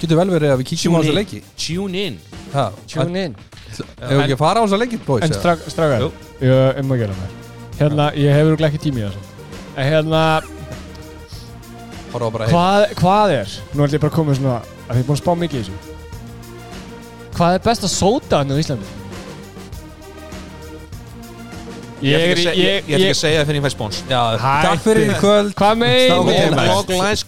[0.00, 2.16] Getur vel verið að við kíkjum á þessa leiki Tune in
[2.54, 3.36] Ha, Tune in
[3.74, 5.22] Hefur ekki að fara á þessa leiki, boys?
[5.26, 5.42] En eða?
[5.44, 6.10] strak, strakar, Jú.
[6.48, 7.38] ég um að gera mér
[7.78, 9.30] Hérna, ég hefur ekki tími í þessu
[9.74, 10.24] En hérna,
[12.14, 15.22] hvað, hvað er Nú ætlum ég bara að koma svona að þið er búin að
[15.24, 15.76] spá mikið í þessu
[17.34, 18.86] Hvað er besta sóta hann á Íslandi?
[22.04, 23.64] Ég ætla er ekki að segja- ég- ég ætla ekki að segja það fyrir ég
[23.64, 23.70] fæ
[24.44, 26.66] Hæ, takk fyrir í kvöld Hvað meina?
[26.68, 27.24] Long lines